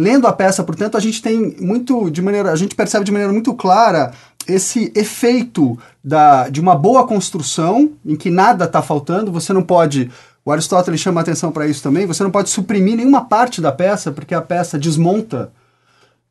[0.00, 3.30] Lendo a peça, portanto, a gente tem muito de maneira, a gente percebe de maneira
[3.30, 4.12] muito clara
[4.48, 9.30] esse efeito da, de uma boa construção em que nada está faltando.
[9.30, 10.10] Você não pode,
[10.42, 12.06] o Aristóteles chama atenção para isso também.
[12.06, 15.52] Você não pode suprimir nenhuma parte da peça porque a peça desmonta.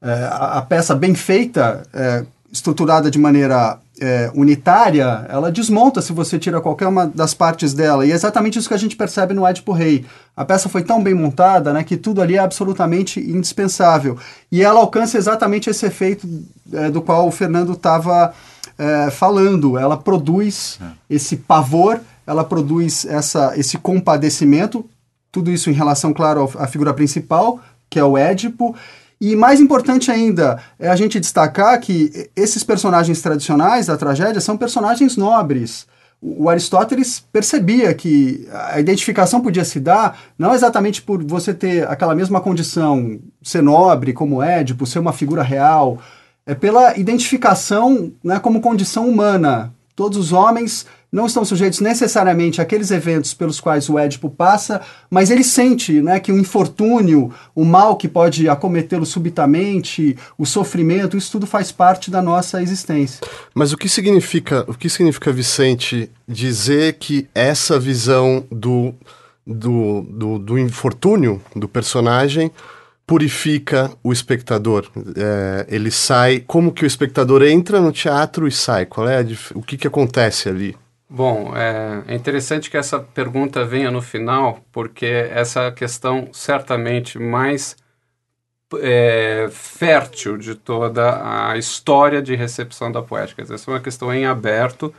[0.02, 6.14] É, a, a, peça bem feita, é, estruturada de maneira é, unitária, ela desmonta se
[6.14, 8.06] você tira qualquer uma das partes dela.
[8.06, 10.06] E é exatamente isso que a gente percebe no Édipo Rei.
[10.36, 14.18] A peça foi tão bem montada né, que tudo ali é absolutamente indispensável.
[14.52, 16.28] E ela alcança exatamente esse efeito
[16.74, 18.34] é, do qual o Fernando estava
[18.78, 19.78] é, falando.
[19.78, 20.86] Ela produz é.
[21.10, 24.86] esse pavor, ela produz essa, esse compadecimento,
[25.32, 28.76] tudo isso em relação, claro, à figura principal, que é o Édipo,
[29.22, 34.58] e mais importante ainda é a gente destacar que esses personagens tradicionais da tragédia são
[34.58, 35.86] personagens nobres.
[36.22, 42.16] O Aristóteles percebia que a identificação podia se dar não exatamente por você ter aquela
[42.16, 45.98] mesma condição, ser nobre como Édipo, ser uma figura real,
[46.46, 49.74] é pela identificação né, como condição humana.
[49.96, 55.32] Todos os homens não estão sujeitos necessariamente àqueles eventos pelos quais o Édipo passa, mas
[55.32, 61.32] ele sente né, que o infortúnio, o mal que pode acometê-lo subitamente, o sofrimento, isso
[61.32, 63.22] tudo faz parte da nossa existência.
[63.54, 68.94] Mas o que significa, o que significa Vicente, dizer que essa visão do,
[69.46, 72.52] do, do, do infortúnio do personagem
[73.10, 74.88] purifica o espectador.
[75.18, 76.44] É, ele sai.
[76.46, 78.86] Como que o espectador entra no teatro e sai?
[78.86, 80.78] Qual é a, o que, que acontece ali?
[81.10, 87.76] Bom, é, interessante que essa pergunta venha no final, porque essa questão certamente mais
[88.80, 93.42] é, fértil de toda a história de recepção da poética.
[93.42, 94.94] Essa é uma questão em aberto,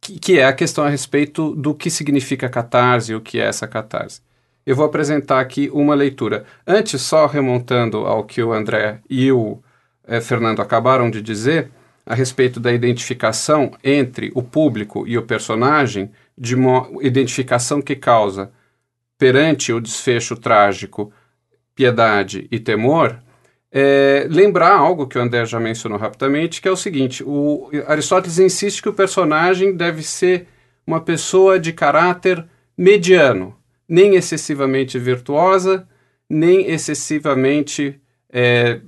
[0.00, 3.44] que, que é a questão a respeito do que significa catarse e o que é
[3.44, 4.22] essa catarse.
[4.64, 6.44] Eu vou apresentar aqui uma leitura.
[6.66, 9.58] Antes, só remontando ao que o André e o
[10.06, 11.70] é, Fernando acabaram de dizer,
[12.08, 18.50] a respeito da identificação entre o público e o personagem, de uma identificação que causa,
[19.18, 21.12] perante o desfecho trágico,
[21.74, 23.22] piedade e temor,
[23.70, 28.38] é, lembrar algo que o André já mencionou rapidamente, que é o seguinte: o Aristóteles
[28.38, 30.48] insiste que o personagem deve ser
[30.86, 32.42] uma pessoa de caráter
[32.74, 33.54] mediano,
[33.86, 35.86] nem excessivamente virtuosa,
[36.26, 38.00] nem excessivamente
[38.32, 38.80] é,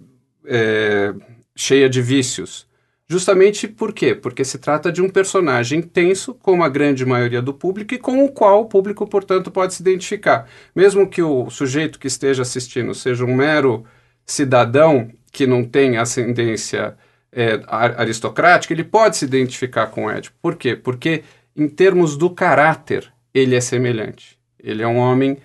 [0.47, 1.13] é,
[1.55, 2.70] cheia de vícios.
[3.11, 4.15] Justamente por quê?
[4.15, 8.25] Porque se trata de um personagem tenso, como a grande maioria do público, e com
[8.25, 10.49] o qual o público, portanto, pode se identificar.
[10.77, 13.85] Mesmo que o sujeito que esteja assistindo seja um mero
[14.25, 16.97] cidadão que não tem ascendência
[17.33, 20.37] é, aristocrática, ele pode se identificar com Édipo.
[20.41, 20.77] Por quê?
[20.77, 21.25] Porque,
[21.57, 24.39] em termos do caráter, ele é semelhante.
[24.57, 25.37] Ele é um homem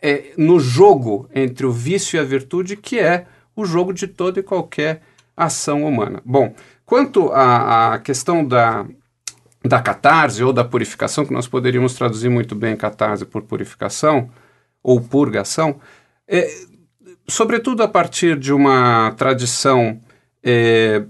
[0.00, 4.40] é, no jogo entre o vício e a virtude, que é o jogo de toda
[4.40, 5.02] e qualquer
[5.36, 6.22] ação humana.
[6.24, 8.86] Bom, quanto à, à questão da,
[9.64, 14.30] da catarse ou da purificação, que nós poderíamos traduzir muito bem catarse por purificação
[14.82, 15.80] ou purgação,
[16.28, 16.48] é,
[17.26, 20.00] sobretudo a partir de uma tradição
[20.42, 21.04] é,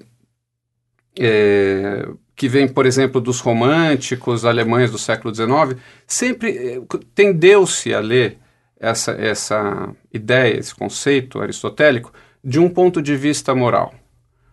[1.19, 6.81] é, que vem, por exemplo, dos românticos alemães do século XIX, sempre é,
[7.15, 8.39] tendeu-se a ler
[8.79, 12.13] essa, essa ideia, esse conceito aristotélico,
[12.43, 13.95] de um ponto de vista moral.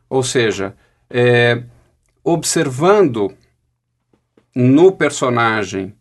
[0.10, 0.76] Ou seja,
[1.14, 1.64] é,
[2.24, 3.34] observando
[4.56, 5.94] no personagem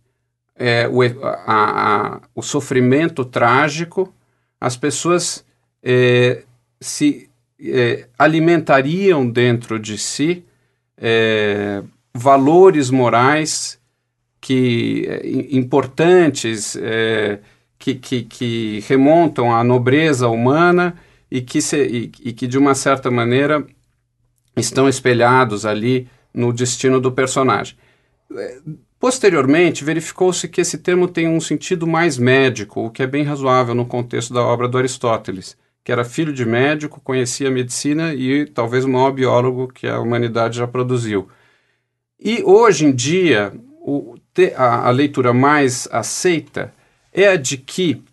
[0.56, 4.12] é, o, a, a, o sofrimento trágico,
[4.60, 5.44] as pessoas
[5.82, 6.42] é,
[6.80, 10.44] se é, alimentariam dentro de si
[10.96, 11.82] é,
[12.14, 13.80] valores morais
[14.40, 17.40] que é, importantes é,
[17.78, 20.94] que, que, que, remontam à nobreza humana
[21.30, 23.66] e que, se, e, e que de uma certa maneira
[24.56, 27.76] estão espelhados ali no destino do personagem.
[28.98, 33.74] Posteriormente, verificou-se que esse termo tem um sentido mais médico, o que é bem razoável
[33.74, 38.46] no contexto da obra do Aristóteles, que era filho de médico, conhecia a medicina e
[38.46, 41.28] talvez o maior biólogo que a humanidade já produziu.
[42.18, 44.16] E hoje em dia, o,
[44.56, 46.72] a, a leitura mais aceita
[47.12, 48.04] é a de que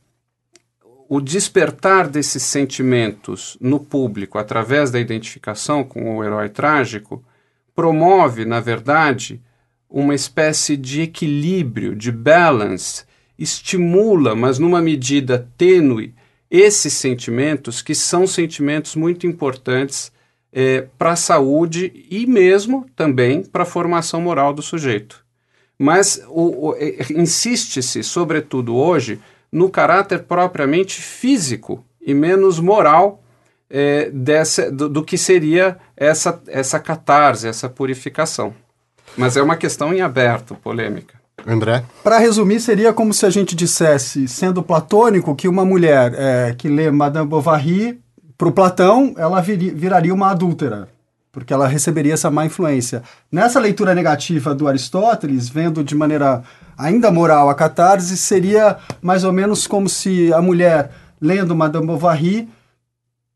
[1.10, 7.24] o despertar desses sentimentos no público através da identificação com o herói trágico
[7.76, 9.42] promove, na verdade,
[9.90, 13.06] uma espécie de equilíbrio, de balance,
[13.38, 16.14] estimula, mas numa medida tênue,
[16.50, 20.12] esses sentimentos que são sentimentos muito importantes
[20.52, 25.26] é, para a saúde e mesmo também para a formação moral do sujeito.
[25.78, 26.20] Mas
[26.78, 29.20] é, insiste-se, sobretudo hoje,
[29.52, 33.22] no caráter propriamente físico e menos moral
[33.70, 38.54] é, dessa, do, do, que seria essa, essa catarse, essa purificação.
[39.18, 41.16] Mas é uma questão em aberto, polêmica.
[41.46, 41.84] André?
[42.04, 46.68] Para resumir, seria como se a gente dissesse, sendo platônico, que uma mulher é, que
[46.68, 48.00] lê Madame Bovary,
[48.38, 50.88] para o Platão, ela vir, viraria uma adúltera,
[51.38, 53.04] porque ela receberia essa má influência.
[53.32, 56.42] Nessa leitura negativa do Aristóteles, vendo de maneira
[56.76, 60.90] ainda moral a catarse, seria mais ou menos como se a mulher,
[61.22, 62.50] lendo Madame Bovary,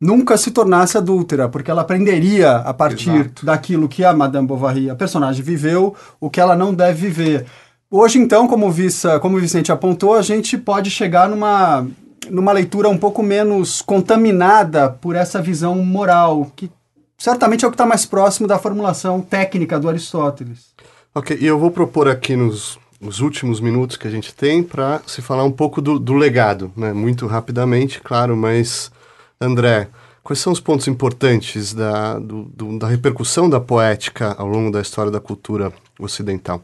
[0.02, 3.46] nunca se tornasse adúltera, porque ela aprenderia a partir Exato.
[3.46, 7.46] daquilo que a Madame Bovary, a personagem, viveu, o que ela não deve viver.
[7.88, 11.86] Hoje, então, como o, Vissa, como o Vicente apontou, a gente pode chegar numa,
[12.32, 16.68] numa leitura um pouco menos contaminada por essa visão moral, que
[17.22, 20.72] certamente é o que está mais próximo da formulação técnica do Aristóteles.
[21.14, 25.02] Ok, e eu vou propor aqui nos, nos últimos minutos que a gente tem para
[25.06, 26.92] se falar um pouco do, do legado, né?
[26.92, 28.92] muito rapidamente, claro, mas
[29.40, 29.88] André,
[30.24, 34.82] quais são os pontos importantes da, do, do, da repercussão da poética ao longo da
[34.82, 36.60] história da cultura ocidental?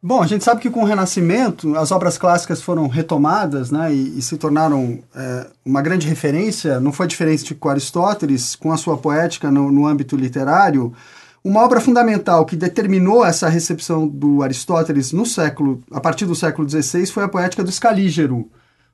[0.00, 4.18] Bom, a gente sabe que com o Renascimento as obras clássicas foram retomadas né, e,
[4.18, 8.96] e se tornaram é, uma grande referência, não foi diferente com Aristóteles, com a sua
[8.96, 10.92] poética no, no âmbito literário.
[11.42, 16.68] Uma obra fundamental que determinou essa recepção do Aristóteles no século, a partir do século
[16.68, 18.48] XVI foi a poética do Escalígero,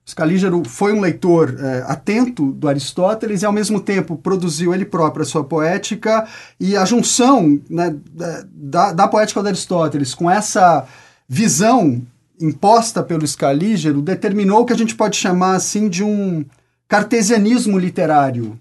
[0.06, 5.22] Scalígero foi um leitor é, atento do Aristóteles e, ao mesmo tempo, produziu ele próprio
[5.22, 6.26] a sua poética
[6.60, 10.86] e a junção né, da, da poética do Aristóteles com essa
[11.26, 12.02] visão
[12.40, 16.44] imposta pelo Scalígero determinou o que a gente pode chamar assim de um
[16.86, 18.58] cartesianismo literário,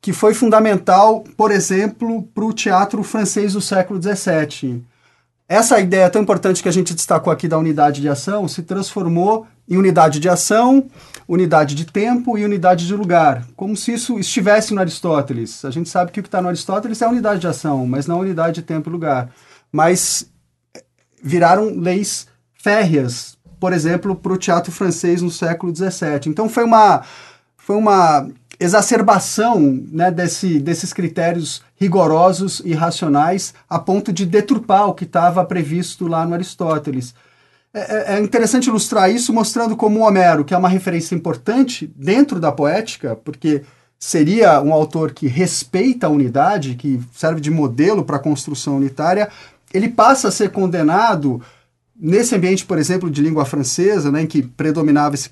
[0.00, 4.82] que foi fundamental, por exemplo, para o teatro francês do século XVII.
[5.48, 9.46] Essa ideia tão importante que a gente destacou aqui da unidade de ação se transformou
[9.72, 10.84] em unidade de ação,
[11.26, 15.64] unidade de tempo e unidade de lugar, como se isso estivesse no Aristóteles.
[15.64, 18.06] A gente sabe que o que está no Aristóteles é a unidade de ação, mas
[18.06, 19.30] não a unidade de tempo e lugar.
[19.72, 20.28] Mas
[20.76, 20.84] eh,
[21.22, 26.20] viraram leis férreas, por exemplo, para o teatro francês no século XVII.
[26.26, 27.02] Então foi uma,
[27.56, 28.28] foi uma
[28.60, 29.58] exacerbação
[29.90, 36.06] né, desse, desses critérios rigorosos e racionais a ponto de deturpar o que estava previsto
[36.06, 37.14] lá no Aristóteles.
[37.74, 42.38] É, é, é, interessante ilustrar isso mostrando como Homero, que é uma referência importante dentro
[42.38, 43.62] da poética, porque
[43.98, 49.28] seria um autor que respeita a unidade, que serve de modelo para a construção unitária,
[49.72, 51.40] ele passa a ser condenado
[51.96, 55.30] nesse ambiente, por exemplo, de língua francesa, né, em que predominava esse,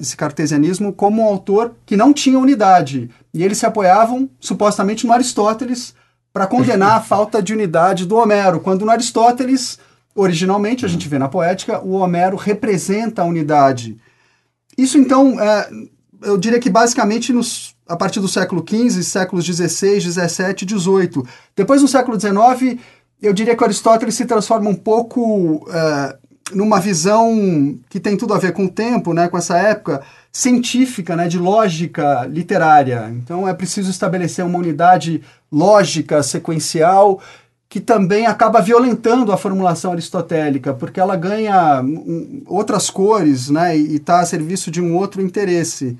[0.00, 3.10] esse cartesianismo, como um autor que não tinha unidade.
[3.32, 5.94] E eles se apoiavam, supostamente, no Aristóteles
[6.32, 9.78] para condenar a falta de unidade do Homero, quando no Aristóteles,
[10.14, 13.96] originalmente, a gente vê na poética, o Homero representa a unidade.
[14.76, 15.68] Isso, então, é,
[16.22, 21.22] eu diria que basicamente nos, a partir do século XV, séculos XVI, XVII e XVIII.
[21.56, 22.80] Depois, no século XIX,
[23.20, 26.16] eu diria que o Aristóteles se transforma um pouco é,
[26.52, 31.16] numa visão que tem tudo a ver com o tempo, né, com essa época científica,
[31.16, 33.10] né, de lógica literária.
[33.10, 37.20] Então é preciso estabelecer uma unidade lógica sequencial
[37.74, 41.82] que também acaba violentando a formulação aristotélica, porque ela ganha
[42.46, 45.98] outras cores né, e está a serviço de um outro interesse.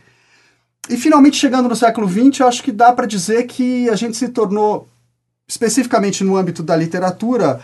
[0.89, 4.16] E finalmente, chegando no século XX, eu acho que dá para dizer que a gente
[4.16, 4.87] se tornou
[5.49, 7.59] especificamente no âmbito da literatura,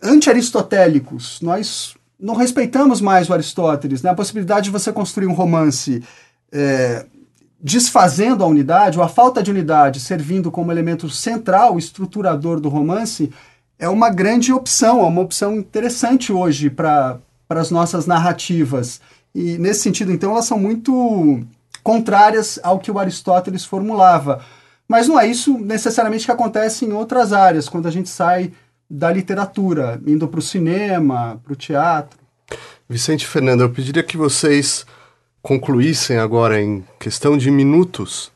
[0.00, 1.40] anti-aristotélicos.
[1.40, 4.00] Nós não respeitamos mais o Aristóteles.
[4.00, 4.10] Né?
[4.10, 6.04] A possibilidade de você construir um romance
[6.52, 7.04] é,
[7.62, 13.30] desfazendo a unidade, ou a falta de unidade servindo como elemento central, estruturador do romance,
[13.78, 19.00] é uma grande opção, é uma opção interessante hoje para as nossas narrativas.
[19.34, 21.40] E nesse sentido, então, elas são muito
[21.82, 24.44] contrárias ao que o Aristóteles formulava.
[24.88, 28.52] Mas não é isso necessariamente que acontece em outras áreas, quando a gente sai
[28.90, 32.18] da literatura, indo para o cinema, para o teatro.
[32.88, 34.84] Vicente Fernando, eu pediria que vocês
[35.42, 38.30] concluíssem agora em questão de minutos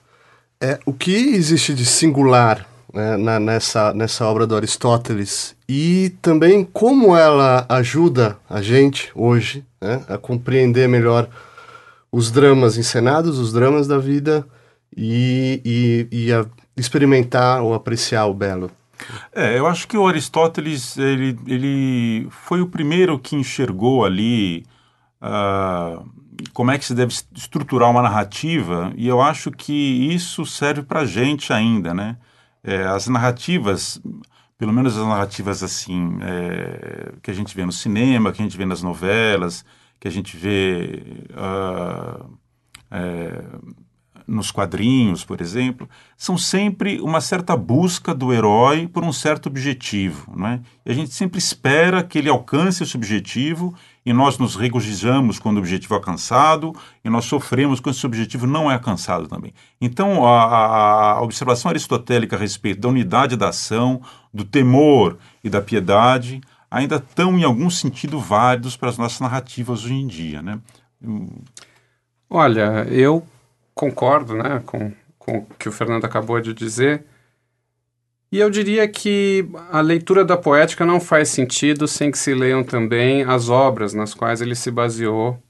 [0.60, 6.64] é, o que existe de singular né, na, nessa, nessa obra do Aristóteles e também
[6.64, 11.28] como ela ajuda a gente hoje né, a compreender melhor
[12.10, 14.46] os dramas encenados, os dramas da vida
[14.96, 16.46] e, e, e a
[16.76, 18.70] experimentar ou apreciar o belo.
[19.34, 24.64] É, eu acho que o Aristóteles ele, ele foi o primeiro que enxergou ali
[25.20, 26.02] uh,
[26.52, 31.04] como é que se deve estruturar uma narrativa e eu acho que isso serve para
[31.04, 32.16] gente ainda, né?
[32.62, 34.00] É, as narrativas,
[34.58, 38.56] pelo menos as narrativas assim é, que a gente vê no cinema, que a gente
[38.56, 39.64] vê nas novelas,
[40.00, 42.38] que a gente vê uh,
[42.90, 43.44] é,
[44.26, 50.32] nos quadrinhos, por exemplo, são sempre uma certa busca do herói por um certo objetivo.
[50.36, 50.60] Não é?
[50.84, 53.74] E a gente sempre espera que ele alcance esse objetivo
[54.06, 56.72] e nós nos regozijamos quando o objetivo é alcançado
[57.04, 59.52] e nós sofremos quando esse objetivo não é alcançado também.
[59.80, 64.00] Então, a, a observação aristotélica a respeito da unidade da ação,
[64.32, 66.40] do temor e da piedade
[66.70, 70.40] ainda estão, em algum sentido, válidos para as nossas narrativas hoje em dia.
[70.40, 70.60] Né?
[72.30, 73.26] Olha, eu
[73.74, 77.04] concordo né, com, com o que o Fernando acabou de dizer.
[78.36, 82.62] E eu diria que a leitura da poética não faz sentido sem que se leiam
[82.62, 85.42] também as obras nas quais ele se baseou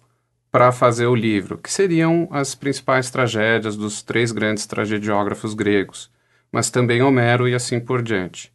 [0.53, 6.09] para fazer o livro, que seriam as principais tragédias dos três grandes tragediógrafos gregos,
[6.53, 8.53] mas também Homero e assim por diante.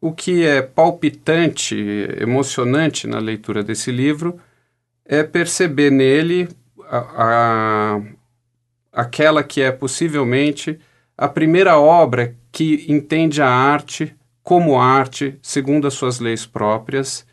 [0.00, 1.76] O que é palpitante,
[2.20, 4.40] emocionante na leitura desse livro
[5.04, 6.48] é perceber nele
[6.90, 8.00] a, a,
[8.92, 10.80] aquela que é possivelmente
[11.16, 17.24] a primeira obra que entende a arte como arte, segundo as suas leis próprias,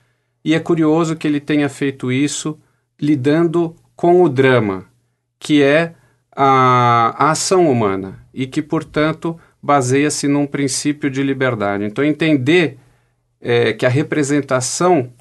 [0.43, 2.59] e é curioso que ele tenha feito isso
[3.01, 4.85] lidando com o drama,
[5.39, 5.95] que é
[6.31, 11.85] a, a ação humana, e que, portanto, baseia-se num princípio de liberdade.
[11.85, 12.77] Então, entender
[13.41, 15.11] é, que a representação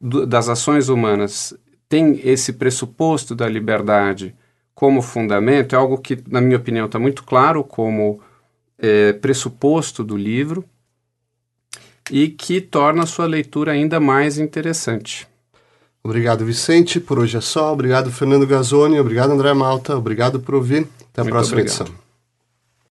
[0.00, 1.56] do, das ações humanas
[1.88, 4.34] tem esse pressuposto da liberdade
[4.74, 8.20] como fundamento é algo que, na minha opinião, está muito claro como
[8.78, 10.64] é, pressuposto do livro
[12.10, 15.26] e que torna a sua leitura ainda mais interessante.
[16.02, 17.00] Obrigado, Vicente.
[17.00, 17.72] Por hoje é só.
[17.72, 19.00] Obrigado, Fernando Gazzoni.
[19.00, 19.96] Obrigado, André Malta.
[19.96, 20.86] Obrigado por ouvir.
[21.12, 21.80] Até a muito próxima obrigado.
[21.80, 22.03] edição.